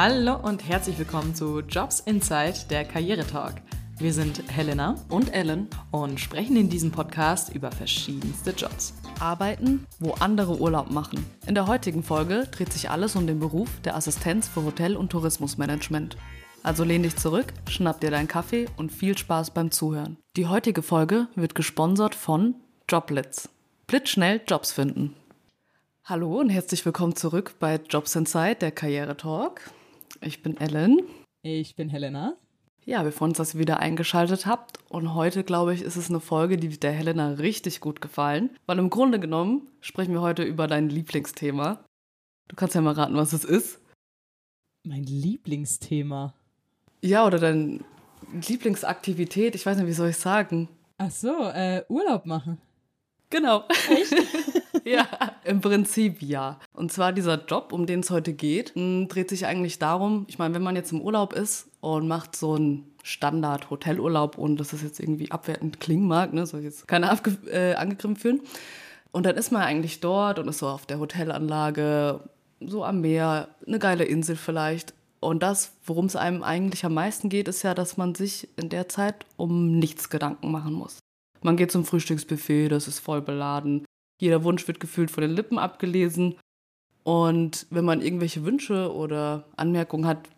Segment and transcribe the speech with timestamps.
[0.00, 3.60] Hallo und herzlich willkommen zu Jobs Inside, der Karrieretalk.
[3.98, 8.94] Wir sind Helena und Ellen und sprechen in diesem Podcast über verschiedenste Jobs.
[9.18, 11.26] Arbeiten, wo andere Urlaub machen.
[11.48, 15.10] In der heutigen Folge dreht sich alles um den Beruf der Assistenz für Hotel- und
[15.10, 16.16] Tourismusmanagement.
[16.62, 20.16] Also lehn dich zurück, schnapp dir deinen Kaffee und viel Spaß beim Zuhören.
[20.36, 22.54] Die heutige Folge wird gesponsert von
[22.88, 23.48] Joblitz.
[23.88, 25.16] Blitzschnell Jobs finden.
[26.04, 29.60] Hallo und herzlich willkommen zurück bei Jobs Inside, der Karriere-Talk.
[30.20, 31.00] Ich bin Ellen.
[31.42, 32.36] Ich bin Helena.
[32.84, 34.78] Ja, wir freuen uns, dass ihr wieder eingeschaltet habt.
[34.88, 38.50] Und heute, glaube ich, ist es eine Folge, die der Helena richtig gut gefallen.
[38.66, 41.84] Weil im Grunde genommen sprechen wir heute über dein Lieblingsthema.
[42.48, 43.80] Du kannst ja mal raten, was es ist.
[44.84, 46.34] Mein Lieblingsthema?
[47.02, 47.80] Ja, oder deine
[48.32, 49.54] Lieblingsaktivität.
[49.54, 50.68] Ich weiß nicht, wie soll ich sagen?
[50.96, 52.58] Ach so, äh, Urlaub machen.
[53.30, 53.64] Genau.
[53.90, 54.14] Echt?
[54.84, 55.06] ja,
[55.44, 56.58] im Prinzip ja.
[56.72, 60.54] Und zwar dieser Job, um den es heute geht, dreht sich eigentlich darum, ich meine,
[60.54, 65.00] wenn man jetzt im Urlaub ist und macht so einen Standard-Hotelurlaub und das ist jetzt
[65.00, 67.16] irgendwie abwertend klingen mag, ne, soll ich jetzt keiner
[67.50, 68.40] äh, angegriffen fühlen.
[69.12, 72.20] Und dann ist man eigentlich dort und ist so auf der Hotelanlage,
[72.60, 74.94] so am Meer, eine geile Insel vielleicht.
[75.20, 78.68] Und das, worum es einem eigentlich am meisten geht, ist ja, dass man sich in
[78.68, 80.97] der Zeit um nichts Gedanken machen muss.
[81.42, 83.84] Man geht zum Frühstücksbuffet, das ist voll beladen.
[84.20, 86.36] Jeder Wunsch wird gefühlt von den Lippen abgelesen.
[87.04, 90.28] Und wenn man irgendwelche Wünsche oder Anmerkungen hat,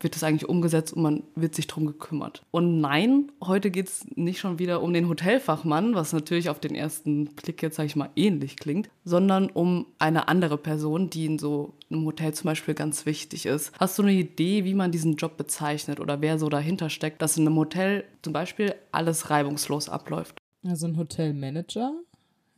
[0.00, 2.42] wird das eigentlich umgesetzt und man wird sich drum gekümmert.
[2.50, 6.74] Und nein, heute geht es nicht schon wieder um den Hotelfachmann, was natürlich auf den
[6.74, 11.38] ersten Blick jetzt, sage ich mal, ähnlich klingt, sondern um eine andere Person, die in
[11.38, 13.72] so einem Hotel zum Beispiel ganz wichtig ist.
[13.78, 17.36] Hast du eine Idee, wie man diesen Job bezeichnet oder wer so dahinter steckt, dass
[17.36, 20.36] in einem Hotel zum Beispiel alles reibungslos abläuft?
[20.68, 21.92] Also ein Hotelmanager,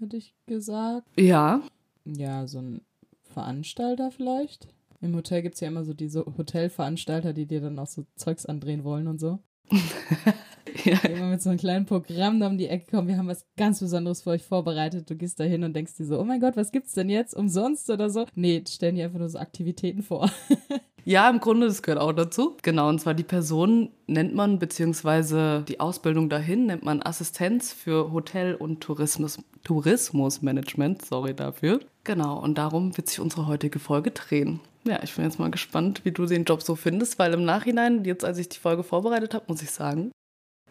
[0.00, 1.06] hätte ich gesagt.
[1.16, 1.62] Ja.
[2.04, 2.80] Ja, so ein
[3.22, 4.66] Veranstalter vielleicht.
[5.00, 8.46] Im Hotel gibt es ja immer so diese Hotelveranstalter, die dir dann auch so Zeugs
[8.46, 9.38] andrehen wollen und so.
[10.84, 10.96] ja.
[11.06, 13.06] Die immer mit so einem kleinen Programm da um die Ecke kommen.
[13.06, 15.08] Wir haben was ganz Besonderes für euch vorbereitet.
[15.08, 17.34] Du gehst da hin und denkst dir so, oh mein Gott, was gibt's denn jetzt?
[17.34, 18.26] Umsonst oder so?
[18.34, 20.30] Nee, stellen dir einfach nur so Aktivitäten vor.
[21.04, 22.56] Ja, im Grunde, das gehört auch dazu.
[22.62, 28.12] Genau, und zwar die Person nennt man, beziehungsweise die Ausbildung dahin nennt man Assistenz für
[28.12, 31.80] Hotel- und Tourismus, Tourismusmanagement, sorry dafür.
[32.04, 34.60] Genau, und darum wird sich unsere heutige Folge drehen.
[34.84, 38.04] Ja, ich bin jetzt mal gespannt, wie du den Job so findest, weil im Nachhinein,
[38.04, 40.10] jetzt als ich die Folge vorbereitet habe, muss ich sagen,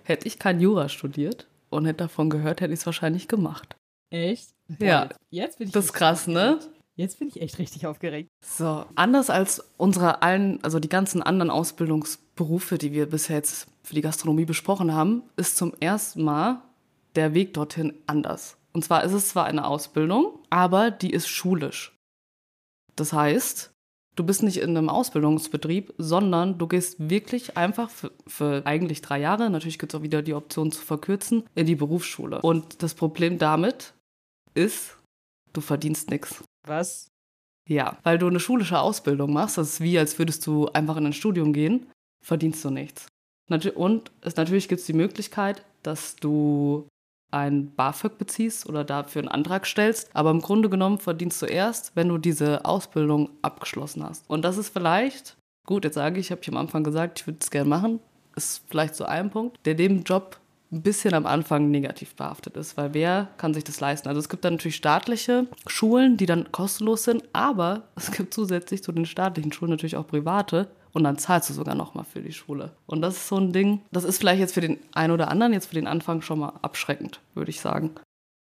[0.04, 3.76] hätte ich kein Jura studiert und hätte davon gehört, hätte ich es wahrscheinlich gemacht.
[4.10, 4.50] Echt?
[4.68, 5.10] Boah, ja.
[5.30, 5.74] Jetzt bin ich.
[5.74, 6.60] Das ist krass, ne?
[7.00, 8.28] Jetzt bin ich echt richtig aufgeregt.
[8.46, 13.96] So, anders als unsere allen, also die ganzen anderen Ausbildungsberufe, die wir bisher jetzt für
[13.96, 16.62] die Gastronomie besprochen haben, ist zum ersten Mal
[17.16, 18.58] der Weg dorthin anders.
[18.74, 21.96] Und zwar ist es zwar eine Ausbildung, aber die ist schulisch.
[22.98, 23.72] Das heißt,
[24.18, 29.22] du bist nicht in einem Ausbildungsbetrieb, sondern du gehst wirklich einfach für, für eigentlich drei
[29.22, 32.42] Jahre, natürlich gibt es auch wieder die Option zu verkürzen, in die Berufsschule.
[32.42, 33.94] Und das Problem damit
[34.54, 34.98] ist,
[35.54, 36.44] du verdienst nichts.
[36.70, 37.12] Was?
[37.68, 41.08] Ja, weil du eine schulische Ausbildung machst, das ist wie, als würdest du einfach in
[41.08, 41.88] ein Studium gehen,
[42.24, 43.08] verdienst du nichts.
[43.76, 46.88] Und es, natürlich gibt es die Möglichkeit, dass du
[47.32, 50.16] ein BAföG beziehst oder dafür einen Antrag stellst.
[50.16, 54.28] Aber im Grunde genommen verdienst du erst, wenn du diese Ausbildung abgeschlossen hast.
[54.30, 57.40] Und das ist vielleicht, gut, jetzt sage ich, habe ich am Anfang gesagt, ich würde
[57.42, 58.00] es gerne machen,
[58.36, 60.40] ist vielleicht so ein Punkt, der dem Job
[60.72, 64.08] ein bisschen am Anfang negativ behaftet ist, weil wer kann sich das leisten?
[64.08, 68.84] Also es gibt dann natürlich staatliche Schulen, die dann kostenlos sind, aber es gibt zusätzlich
[68.84, 72.34] zu den staatlichen Schulen natürlich auch private und dann zahlst du sogar nochmal für die
[72.34, 72.72] Schule.
[72.86, 75.54] Und das ist so ein Ding, das ist vielleicht jetzt für den einen oder anderen,
[75.54, 77.92] jetzt für den Anfang schon mal abschreckend, würde ich sagen.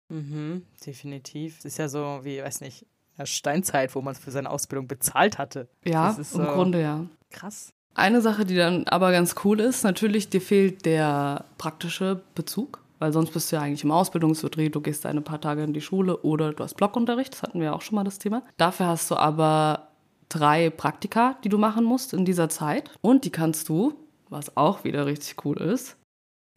[0.09, 1.59] Mhm, definitiv.
[1.59, 2.85] Es ist ja so wie, weiß nicht,
[3.23, 5.68] Steinzeit, wo man für seine Ausbildung bezahlt hatte.
[5.84, 7.06] Ja, im so Grunde ja.
[7.29, 7.73] Krass.
[7.94, 13.12] Eine Sache, die dann aber ganz cool ist, natürlich, dir fehlt der praktische Bezug, weil
[13.12, 16.18] sonst bist du ja eigentlich im Ausbildungsbetrieb, du gehst ein paar Tage in die Schule
[16.18, 18.44] oder du hast Blockunterricht, das hatten wir auch schon mal das Thema.
[18.57, 19.89] Dafür hast du aber
[20.30, 23.94] drei Praktika, die du machen musst in dieser Zeit und die kannst du,
[24.30, 25.97] was auch wieder richtig cool ist,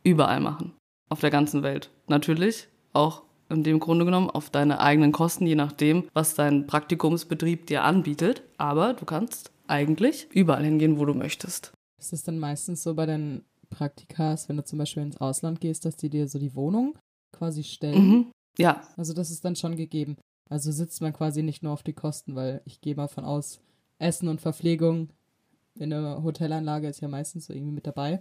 [0.04, 0.74] überall machen.
[1.08, 1.90] Auf der ganzen Welt.
[2.06, 7.66] Natürlich auch in dem Grunde genommen auf deine eigenen Kosten, je nachdem, was dein Praktikumsbetrieb
[7.66, 8.42] dir anbietet.
[8.56, 11.72] Aber du kannst eigentlich überall hingehen, wo du möchtest.
[11.98, 15.84] Ist es dann meistens so bei den Praktikas, wenn du zum Beispiel ins Ausland gehst,
[15.84, 16.98] dass die dir so die Wohnung
[17.32, 18.08] quasi stellen?
[18.08, 18.32] Mhm.
[18.58, 18.86] Ja.
[18.96, 20.16] Also das ist dann schon gegeben.
[20.50, 23.60] Also sitzt man quasi nicht nur auf die Kosten, weil ich gehe mal von aus,
[23.98, 25.08] Essen und Verpflegung
[25.74, 28.20] in der Hotelanlage ist ja meistens so irgendwie mit dabei.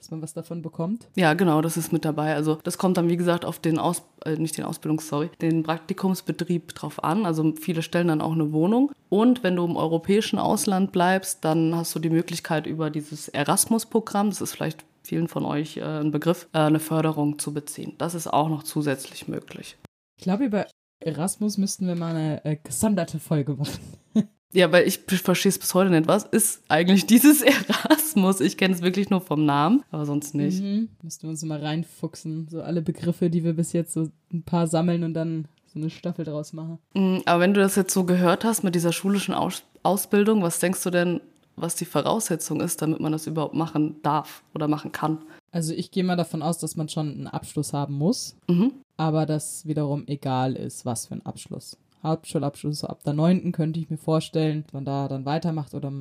[0.00, 1.08] Dass man was davon bekommt?
[1.14, 2.34] Ja, genau, das ist mit dabei.
[2.34, 5.62] Also das kommt dann, wie gesagt, auf den Aus äh, nicht den Ausbildungs, sorry, den
[5.62, 7.26] Praktikumsbetrieb drauf an.
[7.26, 8.92] Also viele stellen dann auch eine Wohnung.
[9.10, 14.30] Und wenn du im europäischen Ausland bleibst, dann hast du die Möglichkeit über dieses Erasmus-Programm,
[14.30, 17.94] das ist vielleicht vielen von euch äh, ein Begriff, äh, eine Förderung zu beziehen.
[17.98, 19.76] Das ist auch noch zusätzlich möglich.
[20.16, 20.66] Ich glaube, über
[21.00, 23.80] Erasmus müssten wir mal eine äh, gesonderte Folge machen.
[24.52, 26.08] Ja, weil ich verstehe es bis heute nicht.
[26.08, 28.40] Was ist eigentlich dieses Erasmus?
[28.40, 30.60] Ich kenne es wirklich nur vom Namen, aber sonst nicht.
[30.62, 30.88] Mhm.
[31.02, 32.48] Müssten wir uns mal reinfuchsen.
[32.50, 35.88] So alle Begriffe, die wir bis jetzt so ein paar sammeln und dann so eine
[35.90, 36.78] Staffel draus machen.
[36.94, 40.58] Mhm, aber wenn du das jetzt so gehört hast mit dieser schulischen Aus Ausbildung, was
[40.58, 41.20] denkst du denn,
[41.56, 45.18] was die Voraussetzung ist, damit man das überhaupt machen darf oder machen kann?
[45.52, 48.72] Also ich gehe mal davon aus, dass man schon einen Abschluss haben muss, Mhm.
[48.96, 51.76] aber das wiederum egal ist, was für ein Abschluss.
[52.02, 53.52] Hauptschulabschluss so ab der 9.
[53.52, 55.92] könnte ich mir vorstellen, dass man da dann weitermacht oder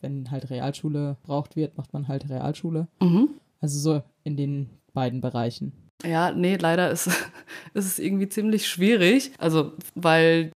[0.00, 2.88] wenn halt Realschule braucht wird, macht man halt Realschule.
[3.00, 3.30] Mhm.
[3.60, 5.72] Also so in den beiden Bereichen.
[6.04, 7.06] Ja, nee, leider ist,
[7.74, 9.32] ist es irgendwie ziemlich schwierig.
[9.38, 10.52] Also, weil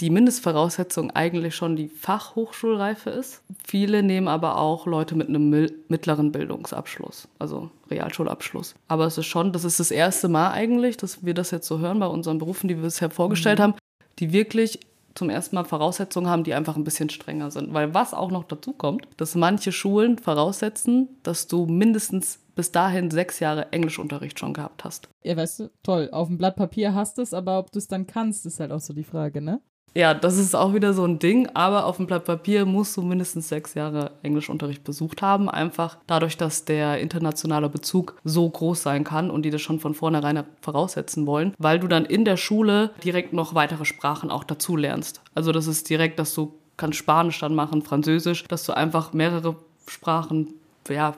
[0.00, 3.42] die Mindestvoraussetzung eigentlich schon die Fachhochschulreife ist.
[3.64, 5.48] Viele nehmen aber auch Leute mit einem
[5.88, 8.74] mittleren Bildungsabschluss, also Realschulabschluss.
[8.88, 11.78] Aber es ist schon, das ist das erste Mal eigentlich, dass wir das jetzt so
[11.78, 13.74] hören bei unseren Berufen, die wir bisher vorgestellt haben,
[14.18, 14.80] die wirklich
[15.14, 17.72] zum ersten Mal Voraussetzungen haben, die einfach ein bisschen strenger sind.
[17.72, 23.10] Weil was auch noch dazu kommt, dass manche Schulen voraussetzen, dass du mindestens bis dahin
[23.10, 25.08] sechs Jahre Englischunterricht schon gehabt hast.
[25.22, 27.88] Ja, weißt du, toll, auf dem Blatt Papier hast du es, aber ob du es
[27.88, 29.60] dann kannst, ist halt auch so die Frage, ne?
[29.96, 33.02] Ja, das ist auch wieder so ein Ding, aber auf dem Blatt Papier musst du
[33.02, 35.48] mindestens sechs Jahre Englischunterricht besucht haben.
[35.48, 39.94] Einfach dadurch, dass der internationale Bezug so groß sein kann und die das schon von
[39.94, 44.76] vornherein voraussetzen wollen, weil du dann in der Schule direkt noch weitere Sprachen auch dazu
[44.76, 45.22] lernst.
[45.34, 49.56] Also das ist direkt, dass du kannst Spanisch dann machen, Französisch, dass du einfach mehrere
[49.86, 50.52] Sprachen,
[50.90, 51.14] ja,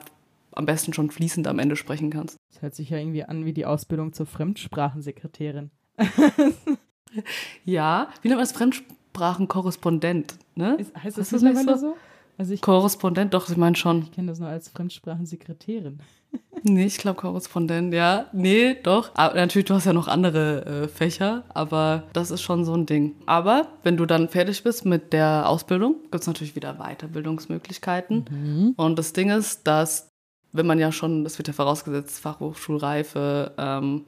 [0.53, 2.37] am besten schon fließend am Ende sprechen kannst.
[2.53, 5.69] Das hört sich ja irgendwie an wie die Ausbildung zur Fremdsprachensekretärin.
[7.65, 8.51] Ja, wie nennt man das?
[8.53, 10.75] Fremdsprachenkorrespondent, ne?
[10.75, 11.87] Ist, heißt das, das nicht mittlerweile so?
[11.89, 11.97] so?
[12.39, 14.03] Also ich, Korrespondent, doch, ich meine schon.
[14.03, 15.99] ich kenne das nur als Fremdsprachensekretärin.
[16.61, 18.25] Nee, ich glaube Korrespondent, ja.
[18.33, 19.11] Nee, doch.
[19.15, 22.85] Aber natürlich, du hast ja noch andere äh, Fächer, aber das ist schon so ein
[22.85, 23.15] Ding.
[23.25, 28.73] Aber wenn du dann fertig bist mit der Ausbildung, gibt es natürlich wieder Weiterbildungsmöglichkeiten.
[28.75, 30.09] Und das Ding ist, dass,
[30.51, 34.05] wenn man ja schon, das wird ja vorausgesetzt, Fachhochschulreife, ähm,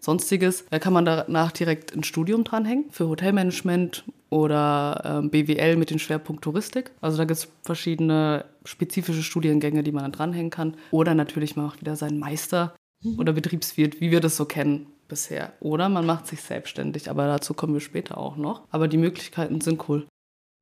[0.00, 5.90] sonstiges, da kann man danach direkt ein Studium dranhängen für Hotelmanagement oder ähm, BWL mit
[5.90, 6.92] dem Schwerpunkt Touristik.
[7.00, 10.76] Also da gibt es verschiedene spezifische Studiengänge, die man dann dranhängen kann.
[10.90, 12.74] Oder natürlich man macht wieder seinen Meister
[13.18, 15.52] oder Betriebswirt, wie wir das so kennen bisher.
[15.60, 18.62] Oder man macht sich selbstständig, aber dazu kommen wir später auch noch.
[18.70, 20.06] Aber die Möglichkeiten sind cool.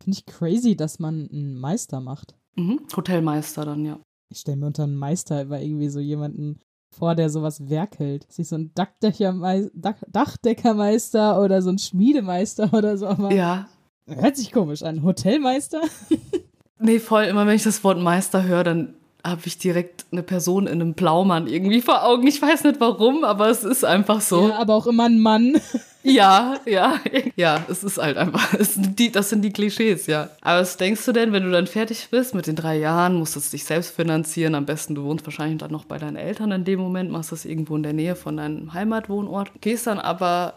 [0.02, 2.34] Finde ich crazy, dass man einen Meister macht.
[2.56, 2.80] Mhm.
[2.96, 4.00] Hotelmeister dann, ja.
[4.30, 8.26] Ich stelle mir unter einen Meister immer irgendwie so jemanden vor, der sowas werkelt.
[8.32, 13.06] Sich so ein Dachdeckermeister oder so ein Schmiedemeister oder so.
[13.06, 13.68] Aber Ja,
[14.06, 15.02] Hört sich komisch an.
[15.02, 15.80] Hotelmeister?
[16.80, 17.24] Nee, voll.
[17.24, 18.94] Immer wenn ich das Wort Meister höre, dann
[19.24, 22.24] habe ich direkt eine Person in einem Blaumann irgendwie vor Augen.
[22.28, 24.48] Ich weiß nicht warum, aber es ist einfach so.
[24.48, 25.60] Ja, aber auch immer ein Mann.
[26.08, 27.00] Ja, ja,
[27.36, 30.30] ja, es ist halt einfach, sind die, das sind die Klischees, ja.
[30.40, 33.34] Aber was denkst du denn, wenn du dann fertig bist mit den drei Jahren, musst
[33.34, 36.52] du es dich selbst finanzieren, am besten du wohnst wahrscheinlich dann noch bei deinen Eltern
[36.52, 40.54] in dem Moment, machst das irgendwo in der Nähe von deinem Heimatwohnort, gehst dann aber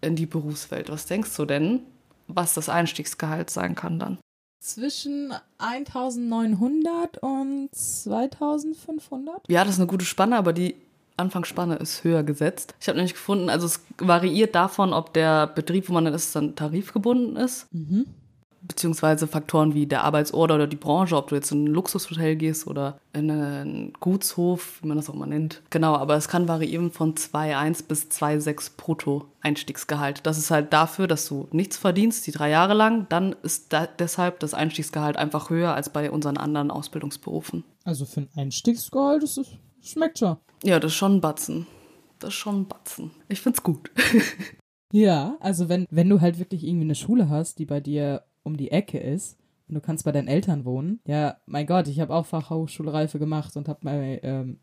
[0.00, 0.90] in die Berufswelt.
[0.90, 1.80] Was denkst du denn,
[2.26, 4.18] was das Einstiegsgehalt sein kann dann?
[4.60, 9.48] Zwischen 1900 und 2500?
[9.48, 10.74] Ja, das ist eine gute Spanne, aber die
[11.18, 12.74] Anfangsspanne ist höher gesetzt.
[12.80, 16.34] Ich habe nämlich gefunden, also es variiert davon, ob der Betrieb, wo man dann ist,
[16.36, 18.06] dann tarifgebunden ist, Mhm.
[18.60, 22.66] beziehungsweise Faktoren wie der Arbeitsort oder die Branche, ob du jetzt in ein Luxushotel gehst
[22.66, 25.62] oder in einen Gutshof, wie man das auch mal nennt.
[25.70, 30.26] Genau, aber es kann variieren von 2,1 bis 2,6 brutto Einstiegsgehalt.
[30.26, 33.06] Das ist halt dafür, dass du nichts verdienst, die drei Jahre lang.
[33.08, 37.62] Dann ist da deshalb das Einstiegsgehalt einfach höher als bei unseren anderen Ausbildungsberufen.
[37.84, 40.36] Also für ein Einstiegsgehalt, das ist, schmeckt schon.
[40.64, 41.66] Ja, das ist schon ein Batzen.
[42.18, 43.10] Das ist schon ein Batzen.
[43.28, 43.90] Ich find's gut.
[44.90, 48.56] Ja, also wenn, wenn du halt wirklich irgendwie eine Schule hast, die bei dir um
[48.56, 49.36] die Ecke ist
[49.68, 51.00] und du kannst bei deinen Eltern wohnen.
[51.06, 54.60] Ja, mein Gott, ich habe auch Fachhochschulreife gemacht und habe mal, ähm,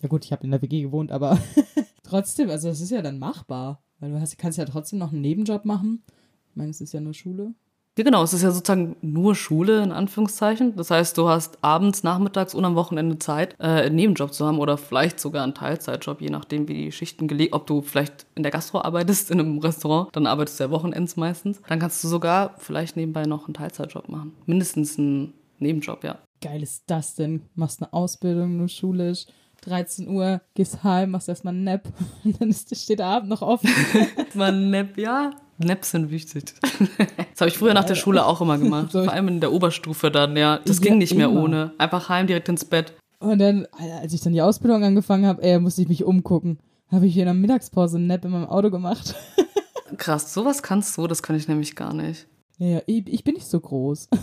[0.00, 1.38] ja gut, ich habe in der WG gewohnt, aber
[2.02, 3.82] trotzdem, also das ist ja dann machbar.
[3.98, 6.02] Weil du hast, kannst ja trotzdem noch einen Nebenjob machen.
[6.48, 7.52] Ich meine, es ist ja nur Schule.
[8.00, 10.74] Ja, genau, es ist ja sozusagen nur Schule, in Anführungszeichen.
[10.74, 14.58] Das heißt, du hast abends, nachmittags und am Wochenende Zeit, äh, einen Nebenjob zu haben
[14.58, 18.42] oder vielleicht sogar einen Teilzeitjob, je nachdem, wie die Schichten gelegt, ob du vielleicht in
[18.42, 21.60] der Gastro arbeitest, in einem Restaurant, dann arbeitest du ja Wochenends meistens.
[21.68, 24.32] Dann kannst du sogar vielleicht nebenbei noch einen Teilzeitjob machen.
[24.46, 26.16] Mindestens einen Nebenjob, ja.
[26.40, 27.42] Geil ist das denn?
[27.54, 29.26] Machst eine Ausbildung, nur schulisch,
[29.60, 31.86] 13 Uhr, gehst heim, machst erstmal einen Nap
[32.24, 33.68] und dann ist, steht der Abend noch offen.
[34.34, 35.32] Mal ein Nap, ja.
[35.64, 36.54] Naps sind wichtig.
[36.60, 38.92] Das habe ich früher nach der Schule auch immer gemacht.
[38.92, 40.60] Vor allem in der Oberstufe dann, ja.
[40.64, 41.72] Das ging nicht mehr ohne.
[41.78, 42.94] Einfach heim, direkt ins Bett.
[43.18, 43.66] Und dann,
[44.00, 46.58] als ich dann die Ausbildung angefangen habe, ey, musste ich mich umgucken.
[46.90, 49.14] Habe ich in der Mittagspause einen Nap in meinem Auto gemacht.
[49.96, 52.26] Krass, sowas kannst du, das kann ich nämlich gar nicht.
[52.58, 54.08] Ja, ja, ich, ich bin nicht so groß.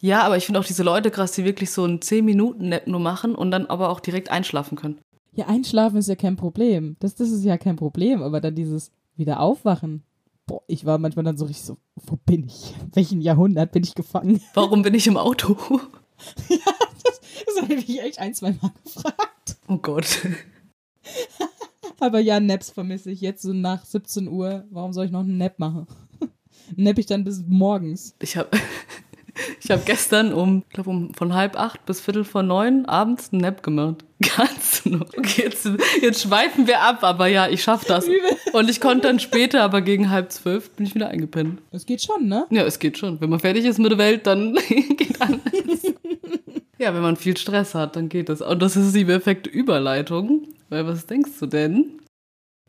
[0.00, 3.34] Ja, aber ich finde auch diese Leute krass, die wirklich so einen 10-Minuten-Nap nur machen
[3.34, 4.98] und dann aber auch direkt einschlafen können.
[5.32, 6.96] Ja, einschlafen ist ja kein Problem.
[7.00, 10.02] Das, das ist ja kein Problem, aber dann dieses wieder aufwachen.
[10.46, 12.72] Boah, ich war manchmal dann so richtig so, wo bin ich?
[12.80, 14.40] In welchem Jahrhundert bin ich gefangen?
[14.54, 15.56] Warum bin ich im Auto?
[17.46, 19.56] Das habe ich echt ein, zwei Mal gefragt.
[19.68, 20.26] Oh Gott.
[22.00, 24.64] Aber ja, Naps vermisse ich jetzt so nach 17 Uhr.
[24.70, 25.86] Warum soll ich noch einen Nap machen?
[26.76, 28.14] Napp ich dann bis morgens.
[28.20, 28.50] Ich habe
[29.62, 33.32] ich hab gestern um, ich glaube, um von halb acht bis viertel vor neun abends
[33.32, 34.04] einen Nap gemacht.
[34.36, 35.08] Ganz noch.
[35.16, 35.68] Okay, jetzt,
[36.00, 38.06] jetzt schweifen wir ab, aber ja, ich schaff das.
[38.52, 41.60] Und ich konnte dann später, aber gegen halb zwölf bin ich wieder eingepennt.
[41.70, 42.46] Das geht schon, ne?
[42.50, 43.20] Ja, es geht schon.
[43.20, 45.94] Wenn man fertig ist mit der Welt, dann geht alles.
[46.78, 48.40] Ja, wenn man viel Stress hat, dann geht das.
[48.40, 50.48] Und das ist die perfekte Überleitung.
[50.68, 52.00] Weil was denkst du denn?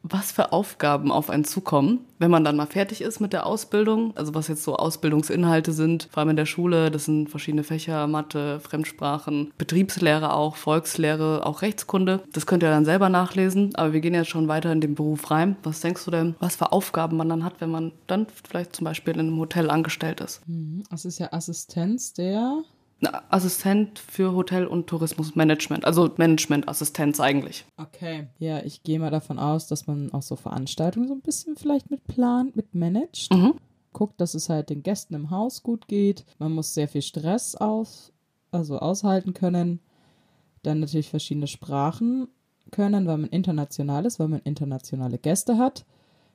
[0.04, 4.16] Was für Aufgaben auf einen zukommen, wenn man dann mal fertig ist mit der Ausbildung?
[4.16, 8.08] Also was jetzt so Ausbildungsinhalte sind, vor allem in der Schule, das sind verschiedene Fächer,
[8.08, 12.24] Mathe, Fremdsprachen, Betriebslehre auch, Volkslehre, auch Rechtskunde.
[12.32, 15.30] Das könnt ihr dann selber nachlesen, aber wir gehen jetzt schon weiter in den Beruf
[15.30, 15.58] rein.
[15.64, 18.86] Was denkst du denn, was für Aufgaben man dann hat, wenn man dann vielleicht zum
[18.86, 20.48] Beispiel in einem Hotel angestellt ist?
[20.48, 20.84] Mhm.
[20.90, 22.64] Das ist ja Assistenz der.
[23.30, 27.66] Assistent für Hotel- und Tourismusmanagement, also Managementassistenz eigentlich.
[27.78, 28.28] Okay.
[28.40, 31.92] Ja, ich gehe mal davon aus, dass man auch so Veranstaltungen so ein bisschen vielleicht
[31.92, 33.34] mit plant, mit managt.
[33.34, 33.54] Mhm.
[33.94, 36.26] Guckt, dass es halt den Gästen im Haus gut geht.
[36.40, 38.14] Man muss sehr viel Stress aus,
[38.52, 39.80] also aushalten können.
[40.64, 42.28] Dann natürlich verschiedene Sprachen
[42.72, 45.86] können, weil man international ist, weil man internationale Gäste hat.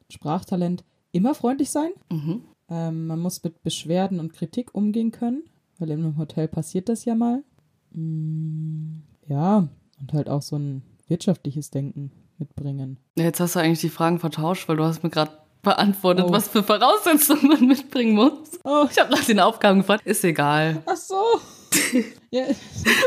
[0.09, 1.90] Sprachtalent immer freundlich sein.
[2.11, 2.45] Mhm.
[2.69, 5.42] Ähm, man muss mit Beschwerden und Kritik umgehen können,
[5.83, 7.43] weil in einem Hotel passiert das ja mal.
[7.91, 9.69] Mm, ja,
[10.01, 12.99] und halt auch so ein wirtschaftliches Denken mitbringen.
[13.17, 16.33] Jetzt hast du eigentlich die Fragen vertauscht, weil du hast mir gerade beantwortet, Oh.
[16.33, 18.33] was für Voraussetzungen man mitbringen muss.
[18.65, 20.07] Oh, Ich habe nach den Aufgaben gefragt.
[20.07, 20.83] Ist egal.
[20.87, 21.17] ach so.
[22.31, 22.45] ja,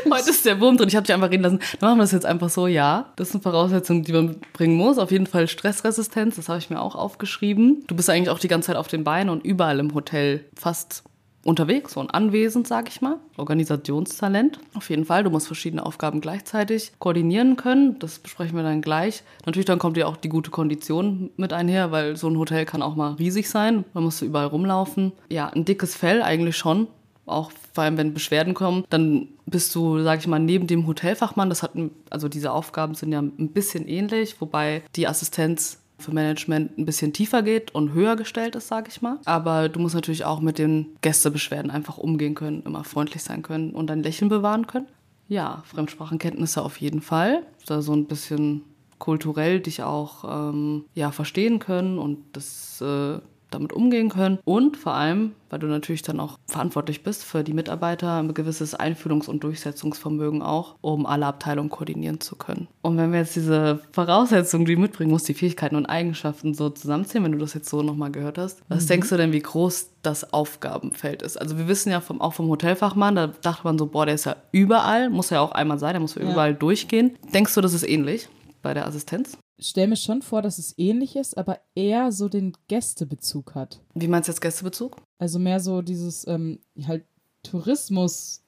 [0.09, 0.87] Heute ist der Wurm drin.
[0.87, 1.59] Ich habe dich einfach reden lassen.
[1.79, 2.65] Dann machen wir das jetzt einfach so.
[2.67, 4.97] Ja, das sind Voraussetzungen, die man mitbringen muss.
[4.97, 6.35] Auf jeden Fall Stressresistenz.
[6.37, 7.83] Das habe ich mir auch aufgeschrieben.
[7.87, 11.03] Du bist eigentlich auch die ganze Zeit auf den Beinen und überall im Hotel fast
[11.45, 13.19] unterwegs und anwesend, sag ich mal.
[13.37, 14.59] Organisationstalent.
[14.73, 15.23] Auf jeden Fall.
[15.23, 17.99] Du musst verschiedene Aufgaben gleichzeitig koordinieren können.
[17.99, 19.23] Das besprechen wir dann gleich.
[19.45, 22.81] Natürlich dann kommt ja auch die gute Kondition mit einher, weil so ein Hotel kann
[22.81, 23.85] auch mal riesig sein.
[23.93, 25.13] Man muss überall rumlaufen.
[25.29, 26.87] Ja, ein dickes Fell eigentlich schon.
[27.27, 31.49] Auch vor allem, wenn Beschwerden kommen, dann bist du, sag ich mal, neben dem Hotelfachmann.
[31.49, 31.71] Das hat,
[32.09, 37.13] also diese Aufgaben sind ja ein bisschen ähnlich, wobei die Assistenz für Management ein bisschen
[37.13, 39.19] tiefer geht und höher gestellt ist, sag ich mal.
[39.25, 43.71] Aber du musst natürlich auch mit den Gästebeschwerden einfach umgehen können, immer freundlich sein können
[43.71, 44.87] und dein Lächeln bewahren können.
[45.27, 47.45] Ja, Fremdsprachenkenntnisse auf jeden Fall.
[47.65, 48.61] Da so ein bisschen
[48.99, 53.19] kulturell dich auch ähm, ja, verstehen können und das äh,
[53.55, 54.37] damit umgehen können.
[54.45, 58.77] Und vor allem, weil du natürlich dann auch verantwortlich bist für die Mitarbeiter, ein gewisses
[58.77, 62.67] Einfühlungs- und Durchsetzungsvermögen auch, um alle Abteilungen koordinieren zu können.
[62.81, 66.69] Und wenn wir jetzt diese Voraussetzungen, die du mitbringen musst, die Fähigkeiten und Eigenschaften so
[66.69, 69.89] zusammenzählen, wenn du das jetzt so nochmal gehört hast, was denkst du denn, wie groß
[70.03, 71.37] das Aufgabenfeld ist?
[71.37, 74.25] Also wir wissen ja vom, auch vom Hotelfachmann, da dachte man so, boah, der ist
[74.25, 76.31] ja überall, muss ja auch einmal sein, der muss ja Ja.
[76.31, 77.17] überall durchgehen.
[77.33, 78.29] Denkst du, das ist ähnlich
[78.65, 79.37] bei der Assistenz?
[79.59, 83.81] stell mir schon vor, dass es ähnlich ist, aber eher so den Gästebezug hat.
[83.93, 84.97] Wie meinst du jetzt Gästebezug?
[85.17, 87.05] Also mehr so dieses ähm, halt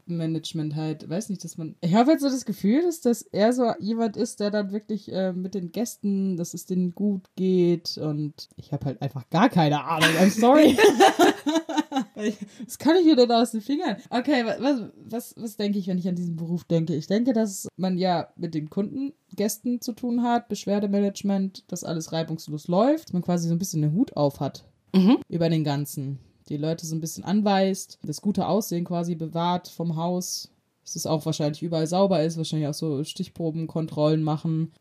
[0.08, 1.76] Tourismusmanagement halt, weiß nicht, dass man.
[1.82, 5.12] Ich habe halt so das Gefühl, dass das eher so jemand ist, der dann wirklich
[5.12, 9.50] äh, mit den Gästen, dass es denen gut geht und ich habe halt einfach gar
[9.50, 10.10] keine Ahnung.
[10.20, 10.78] I'm sorry.
[12.66, 13.98] Was kann ich mir denn aus den Fingern?
[14.10, 16.96] Okay, wa- was, was, was denke ich, wenn ich an diesen Beruf denke?
[16.96, 22.12] Ich denke, dass man ja mit den Kunden, Gästen zu tun hat, Beschwerdemanagement, dass alles
[22.12, 25.18] reibungslos läuft, dass man quasi so ein bisschen den Hut auf hat Mhm.
[25.30, 26.18] über den Ganzen.
[26.50, 30.50] Die Leute so ein bisschen anweist, das gute Aussehen quasi bewahrt vom Haus.
[30.84, 34.72] Dass es auch wahrscheinlich überall sauber ist, wahrscheinlich auch so Stichprobenkontrollen machen.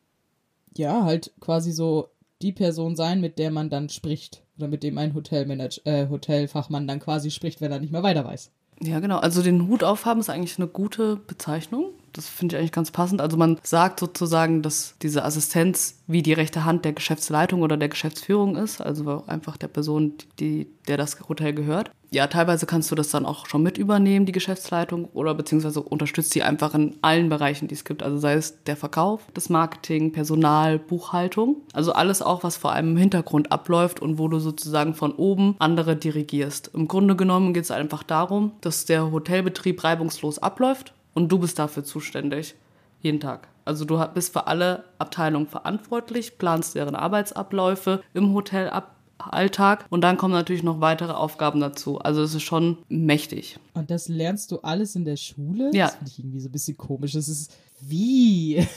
[0.76, 2.10] Ja, halt quasi so
[2.42, 4.42] die Person sein, mit der man dann spricht.
[4.56, 8.24] Oder mit dem ein Hotelmanage äh, Hotelfachmann dann quasi spricht, wenn er nicht mehr weiter
[8.24, 8.52] weiß.
[8.82, 9.18] Ja, genau.
[9.18, 11.92] Also den Hut aufhaben ist eigentlich eine gute Bezeichnung.
[12.16, 13.20] Das finde ich eigentlich ganz passend.
[13.20, 17.88] Also man sagt sozusagen, dass diese Assistenz wie die rechte Hand der Geschäftsleitung oder der
[17.88, 21.90] Geschäftsführung ist, also einfach der Person, die, der das Hotel gehört.
[22.10, 26.32] Ja, teilweise kannst du das dann auch schon mit übernehmen, die Geschäftsleitung, oder beziehungsweise unterstützt
[26.32, 28.02] sie einfach in allen Bereichen, die es gibt.
[28.02, 31.56] Also sei es der Verkauf, das Marketing, Personal, Buchhaltung.
[31.72, 35.56] Also alles auch, was vor allem im Hintergrund abläuft und wo du sozusagen von oben
[35.58, 36.70] andere dirigierst.
[36.74, 41.58] Im Grunde genommen geht es einfach darum, dass der Hotelbetrieb reibungslos abläuft und du bist
[41.58, 42.54] dafür zuständig.
[43.00, 43.48] Jeden Tag.
[43.64, 50.34] Also du bist für alle Abteilungen verantwortlich, planst deren Arbeitsabläufe im Hotelalltag und dann kommen
[50.34, 51.98] natürlich noch weitere Aufgaben dazu.
[51.98, 53.58] Also es ist schon mächtig.
[53.74, 55.70] Und das lernst du alles in der Schule?
[55.72, 55.86] Ja.
[55.86, 57.12] Das finde ich irgendwie so ein bisschen komisch.
[57.12, 58.64] Das ist wie?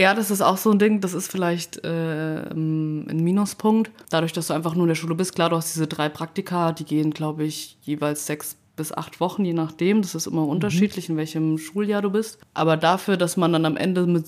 [0.00, 3.90] Ja, das ist auch so ein Ding, das ist vielleicht äh, ein Minuspunkt.
[4.10, 6.70] Dadurch, dass du einfach nur in der Schule bist, klar, du hast diese drei Praktika,
[6.70, 10.00] die gehen, glaube ich, jeweils sechs bis acht Wochen, je nachdem.
[10.00, 10.48] Das ist immer mhm.
[10.48, 12.38] unterschiedlich, in welchem Schuljahr du bist.
[12.54, 14.24] Aber dafür, dass man dann am Ende mit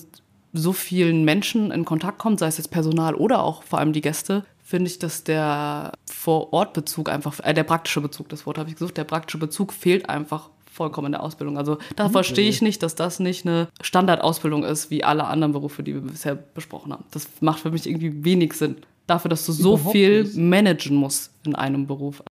[0.53, 4.01] so vielen Menschen in Kontakt kommt, sei es jetzt Personal oder auch vor allem die
[4.01, 8.75] Gäste, finde ich, dass der Vor-Ort-Bezug einfach, äh, der praktische Bezug, das Wort habe ich
[8.75, 11.57] gesucht, der praktische Bezug fehlt einfach vollkommen in der Ausbildung.
[11.57, 12.13] Also da okay.
[12.13, 16.01] verstehe ich nicht, dass das nicht eine Standardausbildung ist, wie alle anderen Berufe, die wir
[16.01, 17.03] bisher besprochen haben.
[17.11, 18.77] Das macht für mich irgendwie wenig Sinn.
[19.07, 20.37] Dafür, dass du so Überhaupt viel nicht.
[20.37, 22.23] managen musst in einem Beruf.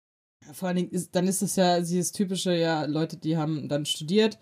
[0.53, 3.85] Vor allen Dingen, ist, dann ist es ja dieses typische, ja, Leute, die haben dann
[3.85, 4.37] studiert,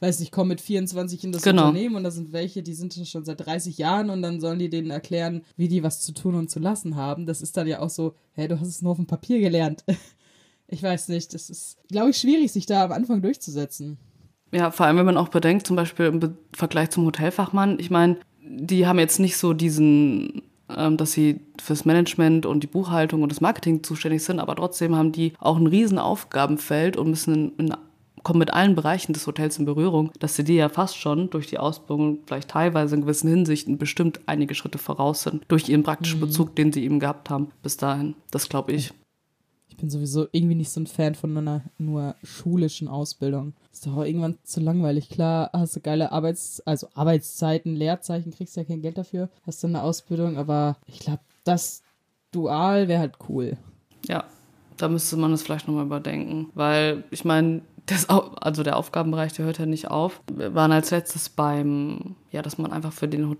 [0.00, 1.68] weiß ich, kommen mit 24 in das genau.
[1.68, 4.70] Unternehmen und da sind welche, die sind schon seit 30 Jahren und dann sollen die
[4.70, 7.26] denen erklären, wie die was zu tun und zu lassen haben.
[7.26, 9.84] Das ist dann ja auch so, hey, du hast es nur auf dem Papier gelernt.
[10.68, 13.98] ich weiß nicht, das ist, glaube ich, schwierig, sich da am Anfang durchzusetzen.
[14.52, 18.16] Ja, vor allem, wenn man auch bedenkt, zum Beispiel im Vergleich zum Hotelfachmann, ich meine,
[18.42, 20.42] die haben jetzt nicht so diesen
[20.96, 25.12] dass sie fürs Management und die Buchhaltung und das Marketing zuständig sind, aber trotzdem haben
[25.12, 27.74] die auch ein riesen Aufgabenfeld und müssen in,
[28.22, 31.46] kommen mit allen Bereichen des Hotels in Berührung, dass sie die ja fast schon durch
[31.46, 36.20] die Ausbildung vielleicht teilweise in gewissen Hinsichten bestimmt einige Schritte voraus sind, durch ihren praktischen
[36.20, 36.26] mhm.
[36.26, 38.14] Bezug, den sie eben gehabt haben bis dahin.
[38.30, 38.92] Das glaube ich
[39.80, 43.54] bin sowieso irgendwie nicht so ein Fan von einer nur schulischen Ausbildung.
[43.72, 45.08] Ist doch auch irgendwann zu langweilig.
[45.08, 49.66] Klar, hast du geile Arbeits-, also Arbeitszeiten, Leerzeichen, kriegst ja kein Geld dafür, hast du
[49.66, 51.82] eine Ausbildung, aber ich glaube, das
[52.32, 53.56] Dual wäre halt cool.
[54.06, 54.24] Ja,
[54.76, 59.46] da müsste man es vielleicht nochmal überdenken, weil ich meine, das, also der Aufgabenbereich, der
[59.46, 60.22] hört ja nicht auf.
[60.32, 63.36] Wir waren als letztes beim, ja, dass man einfach für den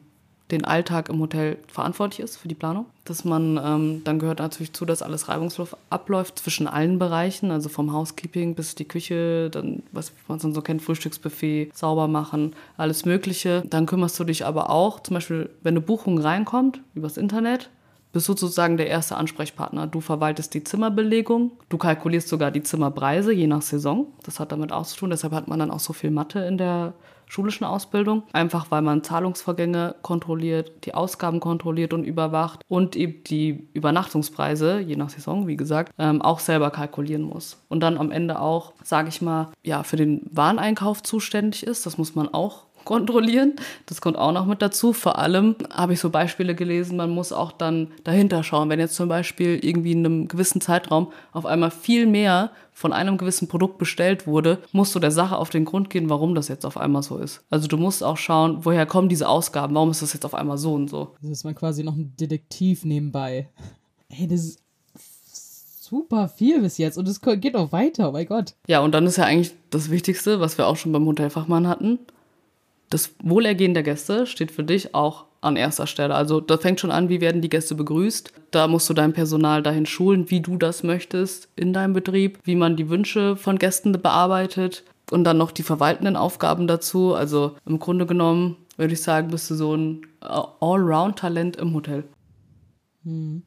[0.53, 2.87] den Alltag im Hotel verantwortlich ist für die Planung.
[3.05, 7.69] Dass man, ähm, dann gehört natürlich zu, dass alles reibungslos abläuft zwischen allen Bereichen, also
[7.69, 13.63] vom Housekeeping bis die Küche, dann, was man so kennt, Frühstücksbuffet, sauber machen, alles Mögliche.
[13.69, 17.71] Dann kümmerst du dich aber auch, zum Beispiel, wenn eine Buchung reinkommt, übers Internet,
[18.13, 19.87] bist du sozusagen der erste Ansprechpartner.
[19.87, 24.07] Du verwaltest die Zimmerbelegung, du kalkulierst sogar die Zimmerpreise, je nach Saison.
[24.25, 26.59] Das hat damit auch zu tun, deshalb hat man dann auch so viel Mathe in
[26.59, 26.93] der
[27.31, 33.69] schulischen Ausbildung, einfach weil man Zahlungsvorgänge kontrolliert, die Ausgaben kontrolliert und überwacht und eben die
[33.73, 37.63] Übernachtungspreise, je nach Saison, wie gesagt, ähm, auch selber kalkulieren muss.
[37.69, 41.87] Und dann am Ende auch, sage ich mal, ja, für den Wareneinkauf zuständig ist.
[41.87, 43.55] Das muss man auch kontrollieren.
[43.87, 44.93] Das kommt auch noch mit dazu.
[44.93, 48.69] Vor allem habe ich so Beispiele gelesen, man muss auch dann dahinter schauen.
[48.69, 53.19] Wenn jetzt zum Beispiel irgendwie in einem gewissen Zeitraum auf einmal viel mehr von einem
[53.19, 56.65] gewissen Produkt bestellt wurde, musst du der Sache auf den Grund gehen, warum das jetzt
[56.65, 57.43] auf einmal so ist.
[57.51, 60.57] Also du musst auch schauen, woher kommen diese Ausgaben, warum ist das jetzt auf einmal
[60.59, 61.15] so und so.
[61.21, 63.49] Das ist man quasi noch ein Detektiv nebenbei.
[64.09, 64.61] Hey, das ist
[65.91, 68.55] super viel bis jetzt und es geht auch weiter, oh mein Gott.
[68.67, 71.99] Ja, und dann ist ja eigentlich das Wichtigste, was wir auch schon beim Hotelfachmann hatten,
[72.91, 76.15] das Wohlergehen der Gäste steht für dich auch an erster Stelle.
[76.15, 78.33] Also da fängt schon an, wie werden die Gäste begrüßt.
[78.51, 82.57] Da musst du dein Personal dahin schulen, wie du das möchtest in deinem Betrieb, wie
[82.57, 87.15] man die Wünsche von Gästen bearbeitet und dann noch die verwaltenden Aufgaben dazu.
[87.15, 92.05] Also im Grunde genommen würde ich sagen, bist du so ein Allround-Talent im Hotel.
[93.05, 93.45] Hm.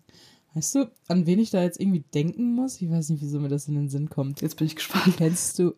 [0.56, 2.80] Weißt du, an wen ich da jetzt irgendwie denken muss?
[2.80, 4.42] Ich weiß nicht, wieso mir das in den Sinn kommt.
[4.42, 5.16] Jetzt bin ich gespannt.
[5.18, 5.74] Kennst du,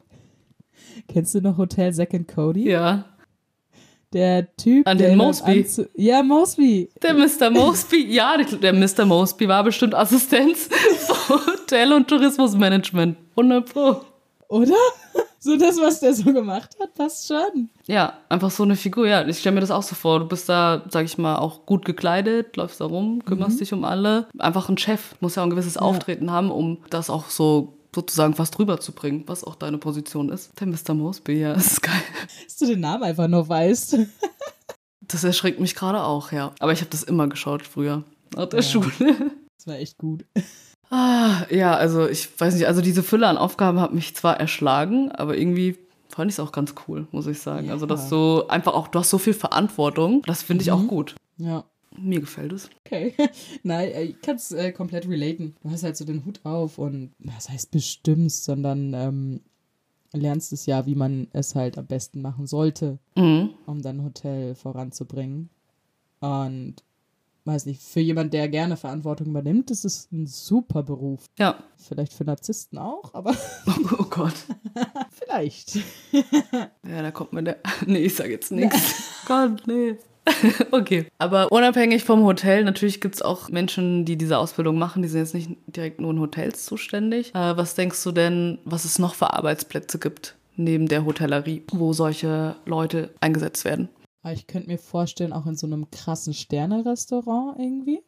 [1.08, 2.70] kennst du noch Hotel and Cody?
[2.70, 3.06] Ja
[4.16, 4.88] der Typ.
[4.88, 5.68] An den Mosby.
[5.96, 6.90] Ja, Mosby.
[7.04, 7.50] Der Mr.
[7.52, 8.06] Mosby.
[8.08, 9.06] Ja, der Mr.
[9.06, 13.18] Mosby war bestimmt Assistenz für Hotel- und Tourismusmanagement.
[13.32, 14.02] 100 Pro.
[14.48, 14.74] Oder?
[15.38, 17.70] So das, was der so gemacht hat, passt schon.
[17.86, 19.08] Ja, einfach so eine Figur.
[19.08, 20.18] Ja, ich stelle mir das auch so vor.
[20.18, 23.60] Du bist da, sag ich mal, auch gut gekleidet, läufst da rum, kümmerst mhm.
[23.60, 24.26] dich um alle.
[24.40, 25.14] Einfach ein Chef.
[25.20, 25.82] Muss ja auch ein gewisses ja.
[25.82, 30.30] Auftreten haben, um das auch so sozusagen was drüber zu bringen, was auch deine Position
[30.30, 30.52] ist.
[30.60, 30.94] Der Mr.
[30.94, 32.02] Mosby, ja, das ist geil.
[32.46, 33.98] Dass du den Namen einfach nur weißt.
[35.02, 36.54] das erschreckt mich gerade auch, ja.
[36.60, 38.04] Aber ich habe das immer geschaut früher,
[38.36, 38.66] nach der ja.
[38.66, 38.92] Schule.
[39.58, 40.26] Das war echt gut.
[40.92, 45.12] Ah, ja, also ich weiß nicht, also diese Fülle an Aufgaben hat mich zwar erschlagen,
[45.12, 45.78] aber irgendwie
[46.10, 47.68] fand ich es auch ganz cool, muss ich sagen.
[47.68, 47.74] Ja.
[47.74, 50.22] Also, dass du einfach auch, du hast so viel Verantwortung.
[50.26, 50.76] Das finde ich mhm.
[50.76, 51.16] auch gut.
[51.38, 51.64] Ja.
[52.00, 52.70] Mir gefällt es.
[52.86, 53.14] Okay.
[53.64, 55.56] Nein, äh, ich kann es äh, komplett relaten.
[55.64, 59.42] Du hast halt so den Hut auf und das heißt bestimmst, sondern ähm,
[60.14, 63.52] lernst es ja, wie man es halt am besten machen sollte, mhm.
[63.66, 65.50] um dein Hotel voranzubringen.
[66.20, 66.84] Und
[67.46, 71.26] weiß nicht, für jemand, der gerne Verantwortung übernimmt, ist es ein super Beruf.
[71.38, 71.64] Ja.
[71.78, 73.36] Vielleicht für Narzissten auch, aber.
[73.68, 74.34] Oh, oh Gott.
[75.12, 75.76] Vielleicht.
[76.12, 77.60] ja, da kommt mir der.
[77.86, 79.26] Nee, ich sag jetzt nichts.
[79.28, 79.98] Gott, nee.
[80.72, 81.06] okay.
[81.18, 85.22] Aber unabhängig vom Hotel, natürlich gibt es auch Menschen, die diese Ausbildung machen, die sind
[85.22, 87.34] jetzt nicht direkt nur in Hotels zuständig.
[87.36, 91.94] Äh, was denkst du denn, was es noch für Arbeitsplätze gibt neben der Hotellerie, wo
[91.94, 93.90] solche Leute eingesetzt werden?
[94.32, 98.02] Ich könnte mir vorstellen, auch in so einem krassen Sterne-Restaurant irgendwie.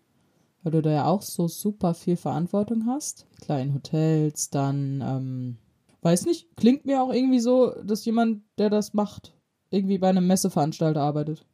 [0.63, 3.27] Weil du da ja auch so super viel Verantwortung hast.
[3.41, 5.57] Klar, in Hotels, dann, ähm,
[6.01, 9.33] weiß nicht, klingt mir auch irgendwie so, dass jemand, der das macht,
[9.69, 11.45] irgendwie bei einem Messeveranstalter arbeitet.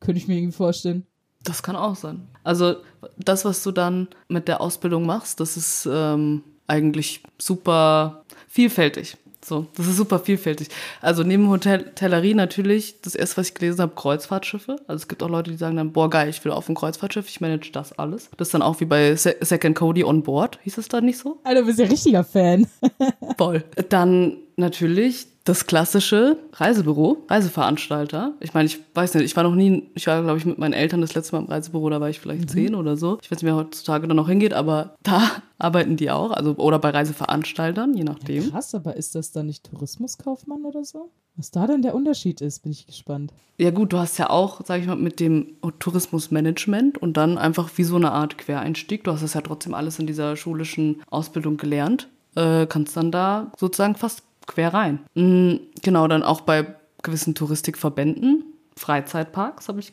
[0.00, 1.06] Könnte ich mir irgendwie vorstellen.
[1.42, 2.28] Das kann auch sein.
[2.44, 2.76] Also
[3.16, 9.16] das, was du dann mit der Ausbildung machst, das ist ähm, eigentlich super vielfältig.
[9.44, 10.68] So, das ist super vielfältig.
[11.00, 14.76] Also neben Hotellerie natürlich, das erste, was ich gelesen habe, Kreuzfahrtschiffe.
[14.86, 17.28] Also es gibt auch Leute, die sagen dann, boah, geil, ich will auf ein Kreuzfahrtschiff,
[17.28, 18.28] ich manage das alles.
[18.36, 21.40] Das ist dann auch wie bei Second Cody on Board, hieß es dann nicht so?
[21.44, 22.66] Alter, du bist ja richtiger Fan.
[23.38, 23.64] Voll.
[23.88, 28.34] Dann natürlich das klassische Reisebüro, Reiseveranstalter.
[28.40, 30.74] Ich meine, ich weiß nicht, ich war noch nie, ich war, glaube ich, mit meinen
[30.74, 32.48] Eltern das letzte Mal im Reisebüro, da war ich vielleicht mhm.
[32.48, 33.18] zehn oder so.
[33.22, 35.22] Ich weiß nicht, wer heutzutage da noch hingeht, aber da
[35.58, 38.44] arbeiten die auch, also oder bei Reiseveranstaltern, je nachdem.
[38.44, 41.10] Ja, krass, aber ist das dann nicht Tourismuskaufmann oder so?
[41.36, 43.32] Was da denn der Unterschied ist, bin ich gespannt.
[43.58, 47.70] Ja gut, du hast ja auch, sag ich mal, mit dem Tourismusmanagement und dann einfach
[47.76, 49.04] wie so eine Art Quereinstieg.
[49.04, 52.08] Du hast das ja trotzdem alles in dieser schulischen Ausbildung gelernt.
[52.34, 54.98] Äh, kannst dann da sozusagen fast quer rein.
[55.14, 58.44] Mhm, genau, dann auch bei gewissen Touristikverbänden,
[58.76, 59.92] Freizeitparks habe ich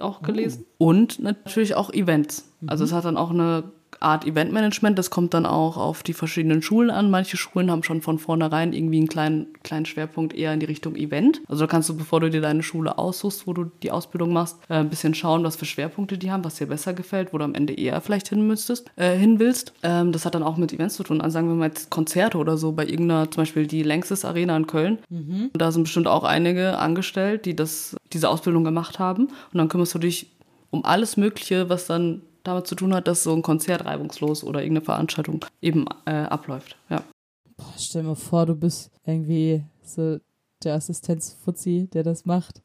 [0.00, 0.64] auch gelesen.
[0.78, 0.88] Oh.
[0.88, 2.50] Und natürlich auch Events.
[2.66, 2.88] Also mhm.
[2.88, 3.64] es hat dann auch eine
[4.00, 4.98] Art Eventmanagement.
[4.98, 7.10] Das kommt dann auch auf die verschiedenen Schulen an.
[7.10, 10.96] Manche Schulen haben schon von vornherein irgendwie einen kleinen, kleinen Schwerpunkt eher in die Richtung
[10.96, 11.40] Event.
[11.48, 14.58] Also da kannst du, bevor du dir deine Schule aussuchst, wo du die Ausbildung machst,
[14.68, 17.44] äh, ein bisschen schauen, was für Schwerpunkte die haben, was dir besser gefällt, wo du
[17.44, 19.72] am Ende eher vielleicht hin müsstest, äh, hin willst.
[19.82, 21.20] Ähm, das hat dann auch mit Events zu tun.
[21.20, 24.56] Also sagen wir mal jetzt Konzerte oder so bei irgendeiner, zum Beispiel die Längstes Arena
[24.56, 24.98] in Köln.
[25.08, 25.50] Mhm.
[25.54, 29.26] Da sind bestimmt auch einige angestellt, die das, diese Ausbildung gemacht haben.
[29.26, 30.30] Und dann kümmerst du dich
[30.70, 34.60] um alles Mögliche, was dann damit zu tun hat, dass so ein Konzert reibungslos oder
[34.60, 36.76] irgendeine Veranstaltung eben äh, abläuft.
[36.88, 37.02] Ja.
[37.56, 40.18] Boah, stell mir vor, du bist irgendwie so
[40.62, 42.62] der Assistenzfuzzi, der das macht.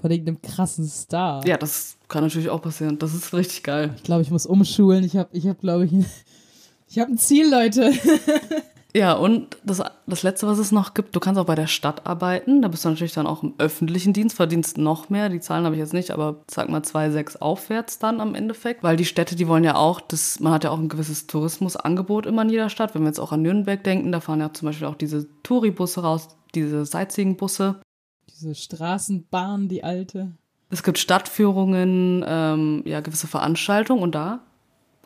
[0.00, 1.46] Von irgendeinem krassen Star.
[1.46, 2.98] Ja, das kann natürlich auch passieren.
[2.98, 3.94] Das ist richtig geil.
[3.96, 5.04] Ich glaube, ich muss umschulen.
[5.04, 5.92] Ich habe, ich hab, glaube ich,
[6.88, 7.92] ich habe ein Ziel, Leute.
[8.96, 12.06] Ja, und das, das Letzte, was es noch gibt, du kannst auch bei der Stadt
[12.06, 12.62] arbeiten.
[12.62, 15.28] Da bist du natürlich dann auch im öffentlichen Dienst, verdienst noch mehr.
[15.28, 18.82] Die Zahlen habe ich jetzt nicht, aber sag mal zwei, sechs aufwärts dann am Endeffekt.
[18.82, 22.24] Weil die Städte, die wollen ja auch, das, man hat ja auch ein gewisses Tourismusangebot
[22.24, 22.94] immer in jeder Stadt.
[22.94, 26.00] Wenn wir jetzt auch an Nürnberg denken, da fahren ja zum Beispiel auch diese Touribusse
[26.00, 27.82] raus, diese Sightseeing-Busse.
[28.30, 30.32] Diese Straßenbahn, die alte.
[30.70, 34.40] Es gibt Stadtführungen, ähm, ja, gewisse Veranstaltungen und da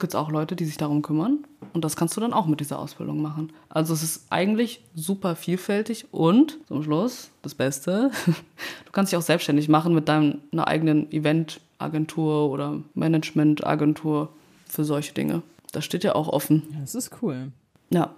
[0.00, 1.44] gibt es auch Leute, die sich darum kümmern.
[1.72, 3.52] Und das kannst du dann auch mit dieser Ausbildung machen.
[3.68, 9.22] Also es ist eigentlich super vielfältig und zum Schluss das Beste, du kannst dich auch
[9.22, 14.30] selbstständig machen mit deiner eigenen Eventagentur oder Managementagentur
[14.66, 15.42] für solche Dinge.
[15.72, 16.64] Das steht ja auch offen.
[16.72, 17.52] Ja, das ist cool.
[17.90, 18.14] Ja.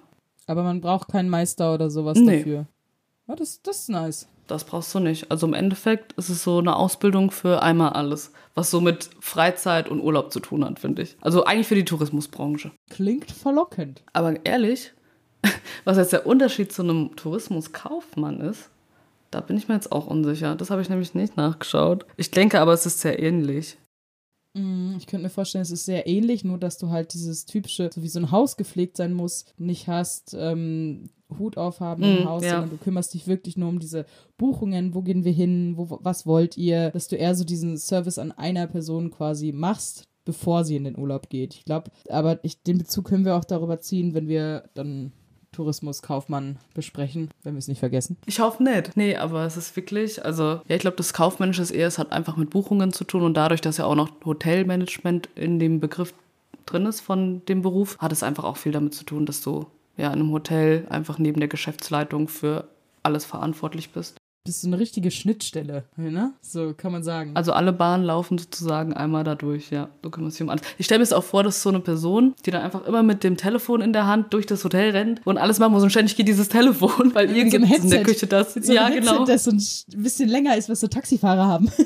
[0.46, 2.38] Aber man braucht keinen Meister oder sowas nee.
[2.38, 2.66] dafür.
[3.28, 4.26] Ja, das, das ist nice.
[4.46, 5.30] Das brauchst du nicht.
[5.30, 9.88] Also im Endeffekt ist es so eine Ausbildung für einmal alles, was so mit Freizeit
[9.88, 11.16] und Urlaub zu tun hat, finde ich.
[11.20, 12.72] Also eigentlich für die Tourismusbranche.
[12.90, 14.02] Klingt verlockend.
[14.12, 14.92] Aber ehrlich,
[15.84, 18.68] was jetzt der Unterschied zu einem Tourismuskaufmann ist,
[19.30, 20.54] da bin ich mir jetzt auch unsicher.
[20.54, 22.04] Das habe ich nämlich nicht nachgeschaut.
[22.16, 23.78] Ich denke aber, es ist sehr ähnlich.
[24.54, 27.90] Mm, ich könnte mir vorstellen, es ist sehr ähnlich, nur dass du halt dieses typische,
[27.92, 32.28] so wie so ein Haus gepflegt sein muss, nicht hast, ähm, Hut aufhaben im mm,
[32.28, 32.50] Haus, ja.
[32.50, 34.04] sondern du kümmerst dich wirklich nur um diese
[34.36, 38.18] Buchungen, wo gehen wir hin, wo, was wollt ihr, dass du eher so diesen Service
[38.18, 41.54] an einer Person quasi machst, bevor sie in den Urlaub geht.
[41.54, 45.12] Ich glaube, aber ich, den Bezug können wir auch darüber ziehen, wenn wir dann
[45.52, 48.16] Tourismuskaufmann besprechen, wenn wir es nicht vergessen.
[48.26, 48.96] Ich hoffe nicht.
[48.96, 52.12] Nee, aber es ist wirklich, also ja, ich glaube, das Kaufmännische ist eher, es hat
[52.12, 56.14] einfach mit Buchungen zu tun und dadurch, dass ja auch noch Hotelmanagement in dem Begriff
[56.66, 59.66] drin ist von dem Beruf, hat es einfach auch viel damit zu tun, dass du
[59.96, 62.68] ja in einem Hotel einfach neben der Geschäftsleitung für
[63.02, 64.16] alles verantwortlich bist.
[64.44, 66.32] Bist du eine richtige Schnittstelle, ne?
[66.40, 67.30] So kann man sagen.
[67.34, 69.88] Also alle Bahnen laufen sozusagen einmal dadurch, ja.
[70.02, 70.62] So kann man sich um alles.
[70.78, 73.22] Ich stelle mir es auch vor, dass so eine Person, die dann einfach immer mit
[73.22, 76.16] dem Telefon in der Hand durch das Hotel rennt und alles machen muss und ständig
[76.16, 78.54] geht dieses Telefon, weil ja, irgendjemand so in der Küche das.
[78.54, 79.24] So ja, Headset, genau.
[79.24, 81.70] Das so ein bisschen länger ist, was so Taxifahrer haben.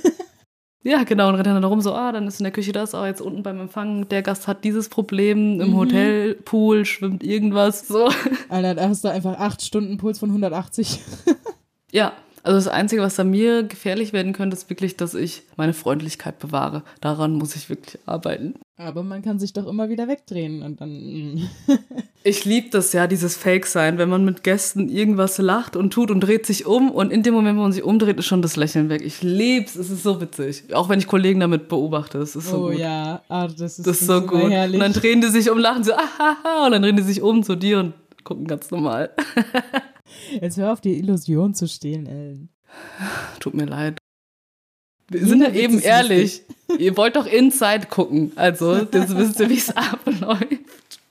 [0.82, 3.08] Ja, genau, und rennt dann rum so, ah, dann ist in der Küche das, ah,
[3.08, 5.76] jetzt unten beim Empfang, der Gast hat dieses Problem, im mhm.
[5.78, 8.08] Hotelpool schwimmt irgendwas, so.
[8.48, 11.00] Alter, da hast du einfach acht Stunden Puls von 180.
[11.90, 12.12] ja,
[12.46, 16.38] also das Einzige, was da mir gefährlich werden könnte, ist wirklich, dass ich meine Freundlichkeit
[16.38, 16.84] bewahre.
[17.00, 18.54] Daran muss ich wirklich arbeiten.
[18.76, 20.90] Aber man kann sich doch immer wieder wegdrehen und dann.
[20.90, 21.48] Mm.
[22.22, 26.20] ich liebe das ja, dieses Fake-Sein, wenn man mit Gästen irgendwas lacht und tut und
[26.20, 28.90] dreht sich um und in dem Moment, wo man sich umdreht, ist schon das Lächeln
[28.90, 29.02] weg.
[29.04, 30.72] Ich lieb's, es ist so witzig.
[30.72, 32.76] Auch wenn ich Kollegen damit beobachte, es ist so oh, gut.
[32.76, 34.52] Oh ja, ah, das ist, das ist so gut.
[34.52, 34.74] Herrlich.
[34.74, 37.42] Und dann drehen die sich um, lachen so, ah, und dann drehen die sich um
[37.42, 39.10] zu dir und gucken ganz normal.
[40.40, 42.48] Jetzt hör auf, die Illusion zu stehlen, Ellen.
[43.40, 43.98] Tut mir leid.
[45.08, 46.42] Wir sind ja eben ehrlich.
[46.78, 48.32] Ihr wollt doch Inside gucken.
[48.34, 50.66] Also, jetzt wisst ihr, wie es abläuft.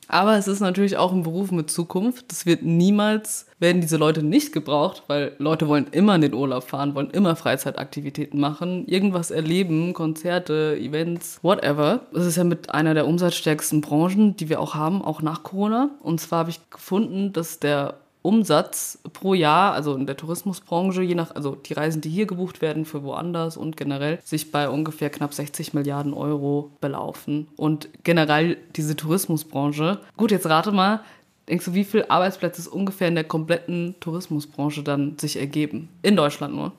[0.08, 2.26] Aber es ist natürlich auch ein Beruf mit Zukunft.
[2.30, 6.64] Das wird niemals, werden diese Leute nicht gebraucht, weil Leute wollen immer in den Urlaub
[6.64, 12.02] fahren, wollen immer Freizeitaktivitäten machen, irgendwas erleben, Konzerte, Events, whatever.
[12.14, 15.90] Das ist ja mit einer der umsatzstärksten Branchen, die wir auch haben, auch nach Corona.
[16.02, 21.14] Und zwar habe ich gefunden, dass der Umsatz pro Jahr, also in der Tourismusbranche, je
[21.14, 25.12] nach, also die Reisen, die hier gebucht werden für woanders und generell, sich bei ungefähr
[25.12, 27.48] knapp 60 Milliarden Euro belaufen.
[27.56, 31.02] Und generell diese Tourismusbranche, gut, jetzt rate mal,
[31.48, 35.90] denkst du, wie viele Arbeitsplätze es ungefähr in der kompletten Tourismusbranche dann sich ergeben?
[36.02, 36.72] In Deutschland nur.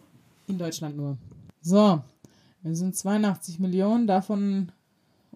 [0.48, 1.16] In Deutschland nur.
[1.62, 2.00] So,
[2.62, 4.72] wir sind 82 Millionen, davon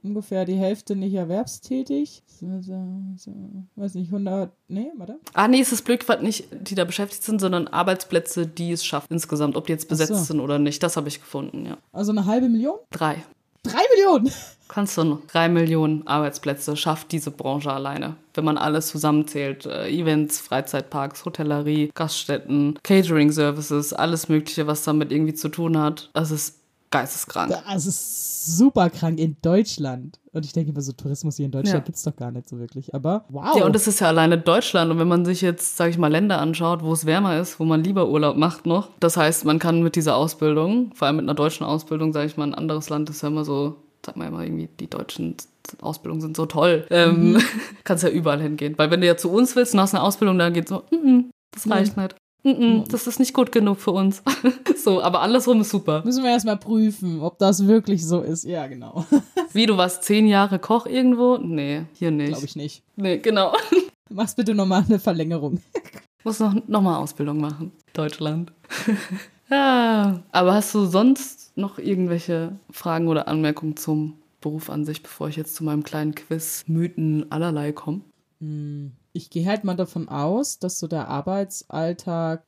[0.02, 2.22] ungefähr die Hälfte nicht erwerbstätig.
[2.26, 3.32] So, so, so,
[3.76, 5.18] weiß nicht, 100, nee, warte.
[5.34, 9.10] Ah, nee, ist das blöd, nicht, die da beschäftigt sind, sondern Arbeitsplätze, die es schafft
[9.10, 10.24] insgesamt, ob die jetzt besetzt so.
[10.24, 10.82] sind oder nicht.
[10.82, 11.78] Das habe ich gefunden, ja.
[11.92, 12.78] Also eine halbe Million?
[12.90, 13.22] Drei.
[13.62, 14.32] Drei Millionen?
[14.68, 15.26] Kannst du noch.
[15.26, 18.16] Drei Millionen Arbeitsplätze schafft diese Branche alleine.
[18.34, 19.66] Wenn man alles zusammenzählt.
[19.66, 26.10] Äh, Events, Freizeitparks, Hotellerie, Gaststätten, Catering-Services, alles Mögliche, was damit irgendwie zu tun hat.
[26.14, 26.59] Das ist
[26.90, 27.54] geisteskrank.
[27.66, 30.18] Das ist super krank in Deutschland.
[30.32, 31.84] Und ich denke immer so, Tourismus hier in Deutschland ja.
[31.84, 32.94] gibt es doch gar nicht so wirklich.
[32.94, 33.56] Aber wow.
[33.56, 34.90] Ja, und das ist ja alleine Deutschland.
[34.90, 37.64] Und wenn man sich jetzt, sage ich mal, Länder anschaut, wo es wärmer ist, wo
[37.64, 38.90] man lieber Urlaub macht noch.
[39.00, 42.36] Das heißt, man kann mit dieser Ausbildung, vor allem mit einer deutschen Ausbildung, sage ich
[42.36, 45.36] mal, ein anderes Land ist ja immer so, sag mal immer irgendwie, die deutschen
[45.80, 46.86] Ausbildungen sind so toll.
[46.90, 47.42] Ähm, mhm.
[47.84, 48.74] kannst ja überall hingehen.
[48.76, 50.94] Weil wenn du ja zu uns willst und hast eine Ausbildung, dann geht so, mm
[50.94, 52.04] -mm, das reicht mhm.
[52.04, 52.16] nicht.
[52.42, 54.22] Mm das ist nicht gut genug für uns.
[54.76, 56.02] so, aber andersrum ist super.
[56.04, 58.44] Müssen wir erstmal prüfen, ob das wirklich so ist.
[58.44, 59.04] Ja, genau.
[59.52, 61.36] Wie, du warst zehn Jahre Koch irgendwo?
[61.36, 62.32] Nee, hier nicht.
[62.32, 62.82] Glaube ich nicht.
[62.96, 63.52] Nee, genau.
[64.08, 65.60] Machst bitte nochmal eine Verlängerung.
[66.24, 67.72] Muss noch, noch mal Ausbildung machen.
[67.92, 68.52] Deutschland.
[69.50, 75.28] ja, aber hast du sonst noch irgendwelche Fragen oder Anmerkungen zum Beruf an sich, bevor
[75.28, 78.00] ich jetzt zu meinem kleinen Quiz Mythen allerlei komme?
[78.40, 82.44] Hm ich gehe halt mal davon aus, dass so der Arbeitsalltag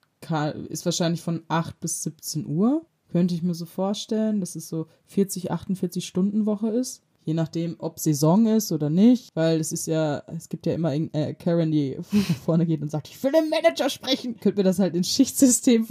[0.69, 2.87] ist wahrscheinlich von 8 bis 17 Uhr.
[3.11, 7.03] Könnte ich mir so vorstellen, dass es so 40, 48 Stunden Woche ist.
[7.25, 10.93] Je nachdem, ob Saison ist oder nicht, weil es ist ja, es gibt ja immer
[10.93, 11.99] äh, Karen, die
[12.45, 14.41] vorne geht und sagt, ich will den Manager sprechen.
[14.41, 15.87] Könnt mir das halt ins Schichtsystem mhm.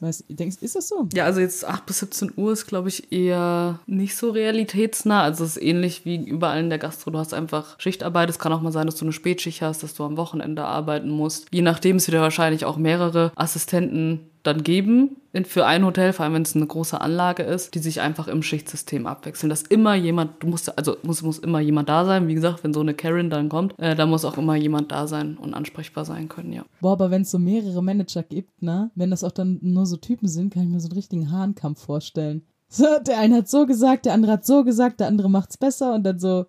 [0.00, 1.08] Weißt, denkst, ist das so?
[1.14, 5.22] Ja, also jetzt 8 bis 17 Uhr ist, glaube ich, eher nicht so realitätsnah.
[5.22, 7.10] Also es ist ähnlich wie überall in der Gastro.
[7.10, 8.28] Du hast einfach Schichtarbeit.
[8.28, 11.08] Es kann auch mal sein, dass du eine Spätschicht hast, dass du am Wochenende arbeiten
[11.08, 11.46] musst.
[11.50, 16.34] Je nachdem ist wieder wahrscheinlich auch mehrere Assistenten dann geben für ein Hotel, vor allem
[16.34, 19.50] wenn es eine große Anlage ist, die sich einfach im Schichtsystem abwechseln.
[19.50, 22.28] Dass immer jemand, du musst, also muss, muss immer jemand da sein.
[22.28, 25.06] Wie gesagt, wenn so eine Karen dann kommt, äh, da muss auch immer jemand da
[25.06, 26.64] sein und ansprechbar sein können, ja.
[26.80, 29.96] Boah, aber wenn es so mehrere Manager gibt, ne, wenn das auch dann nur so
[29.96, 32.42] Typen sind, kann ich mir so einen richtigen Hahnkampf vorstellen.
[32.68, 35.94] So, der eine hat so gesagt, der andere hat so gesagt, der andere macht's besser
[35.94, 36.46] und dann so.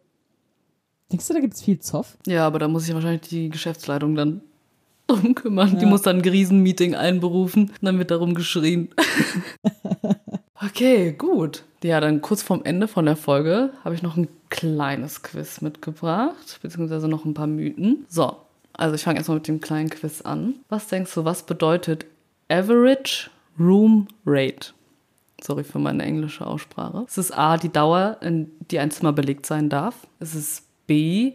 [1.11, 2.17] Denkst du, da gibt's viel Zoff?
[2.25, 4.41] Ja, aber da muss ich wahrscheinlich die Geschäftsleitung dann
[5.07, 5.73] drum kümmern.
[5.73, 5.79] Ja.
[5.79, 8.89] Die muss dann ein Riesenmeeting einberufen und dann wird darum geschrien.
[10.61, 11.63] okay, gut.
[11.83, 16.59] Ja, dann kurz vorm Ende von der Folge habe ich noch ein kleines Quiz mitgebracht,
[16.61, 18.05] beziehungsweise noch ein paar Mythen.
[18.09, 18.35] So,
[18.73, 20.55] also ich fange erstmal mit dem kleinen Quiz an.
[20.69, 22.05] Was denkst du, was bedeutet
[22.49, 23.29] Average
[23.59, 24.73] Room Rate?
[25.43, 27.05] Sorry für meine englische Aussprache.
[27.07, 30.07] Es ist A, die Dauer, in die ein Zimmer belegt sein darf.
[30.19, 31.33] Es ist B,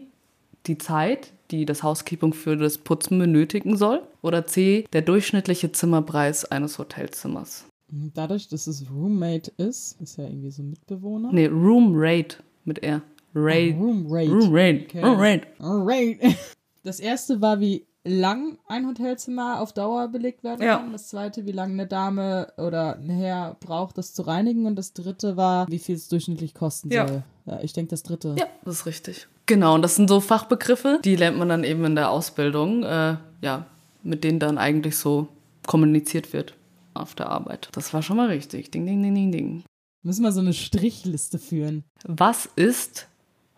[0.65, 4.01] die Zeit, die das Housekeeping für das Putzen benötigen soll.
[4.21, 7.65] Oder C, der durchschnittliche Zimmerpreis eines Hotelzimmers.
[7.89, 11.31] Dadurch, dass es Roommate ist, ist ja irgendwie so Mitbewohner.
[11.31, 13.01] Nee, Room Rate mit R.
[13.35, 13.75] Rate.
[13.77, 14.31] Oh, Room Rate.
[14.31, 14.83] Room Rate.
[14.85, 15.03] Okay.
[15.03, 15.47] Room Rate.
[15.59, 16.35] Rate.
[16.85, 20.77] Das erste war wie lang ein Hotelzimmer auf Dauer belegt werden Ja.
[20.77, 20.91] kann.
[20.91, 24.65] Das zweite, wie lange eine Dame oder ein Herr braucht, das zu reinigen.
[24.65, 27.07] Und das dritte war, wie viel es durchschnittlich kosten Ja.
[27.07, 27.23] soll.
[27.45, 28.35] Ja, ich denke, das dritte.
[28.37, 29.27] Ja, das ist richtig.
[29.45, 33.17] Genau, und das sind so Fachbegriffe, die lernt man dann eben in der Ausbildung, äh,
[33.41, 33.65] ja,
[34.01, 35.27] mit denen dann eigentlich so
[35.67, 36.53] kommuniziert wird
[36.93, 37.69] auf der Arbeit.
[37.73, 38.71] Das war schon mal richtig.
[38.71, 39.63] Ding, ding, ding, ding, ding.
[40.01, 41.83] Müssen wir so eine Strichliste führen.
[42.05, 43.07] Was ist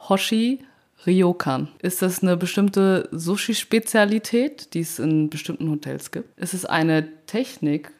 [0.10, 0.60] Hoshi
[1.06, 1.68] Ryokan?
[1.80, 6.38] Ist das eine bestimmte Sushi-Spezialität, die es in bestimmten Hotels gibt?
[6.40, 7.92] Ist es eine Technik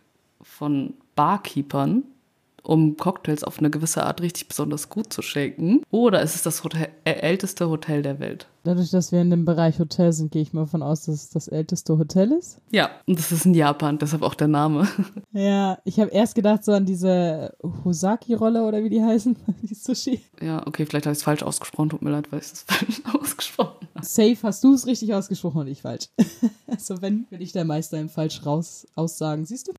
[0.42, 2.04] von Barkeepern,
[2.66, 5.82] um Cocktails auf eine gewisse Art richtig besonders gut zu shaken?
[5.92, 8.48] Oder ist es das Hotel, äh, älteste Hotel der Welt?
[8.66, 11.30] Dadurch, dass wir in dem Bereich Hotel sind, gehe ich mal davon aus, dass es
[11.30, 12.58] das älteste Hotel ist.
[12.72, 14.88] Ja, und das ist in Japan, deshalb auch der Name.
[15.32, 20.22] Ja, ich habe erst gedacht so an diese Hosaki-Rolle oder wie die heißen, die Sushi.
[20.42, 21.90] Ja, okay, vielleicht habe ich es falsch ausgesprochen.
[21.90, 24.06] Tut mir leid, weil ich es falsch ausgesprochen habe.
[24.06, 26.08] Safe hast du es richtig ausgesprochen und ich falsch.
[26.68, 29.46] also wenn, bin ich der Meister im falsch raus aussagen.
[29.46, 29.74] Siehst du?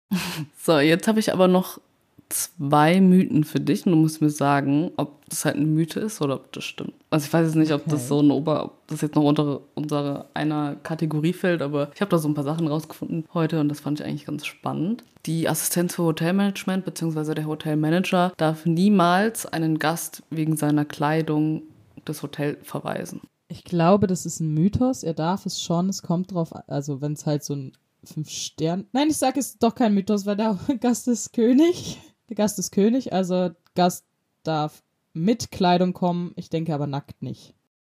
[0.62, 1.80] So, jetzt habe ich aber noch
[2.28, 6.20] zwei Mythen für dich und du musst mir sagen, ob das halt eine Mythe ist
[6.20, 6.92] oder ob das stimmt.
[7.10, 8.06] Also ich weiß jetzt nicht, ob das Okay.
[8.08, 12.10] so ein Ober, ob das jetzt noch unter unsere einer Kategorie fällt, aber ich habe
[12.10, 15.04] da so ein paar Sachen rausgefunden heute und das fand ich eigentlich ganz spannend.
[15.26, 17.34] Die Assistenz für Hotelmanagement bzw.
[17.34, 21.62] der Hotelmanager darf niemals einen Gast wegen seiner Kleidung
[22.04, 23.20] das Hotel verweisen.
[23.48, 25.02] Ich glaube, das ist ein Mythos.
[25.04, 25.88] Er darf es schon.
[25.88, 27.72] Es kommt drauf, an- also wenn es halt so ein
[28.04, 28.86] fünf Stern.
[28.92, 31.98] Nein, ich sage, es doch kein Mythos, weil der Gast ist König.
[32.28, 34.04] Der Gast ist König, also Gast
[34.42, 36.32] darf mit Kleidung kommen.
[36.36, 37.54] Ich denke aber nackt nicht.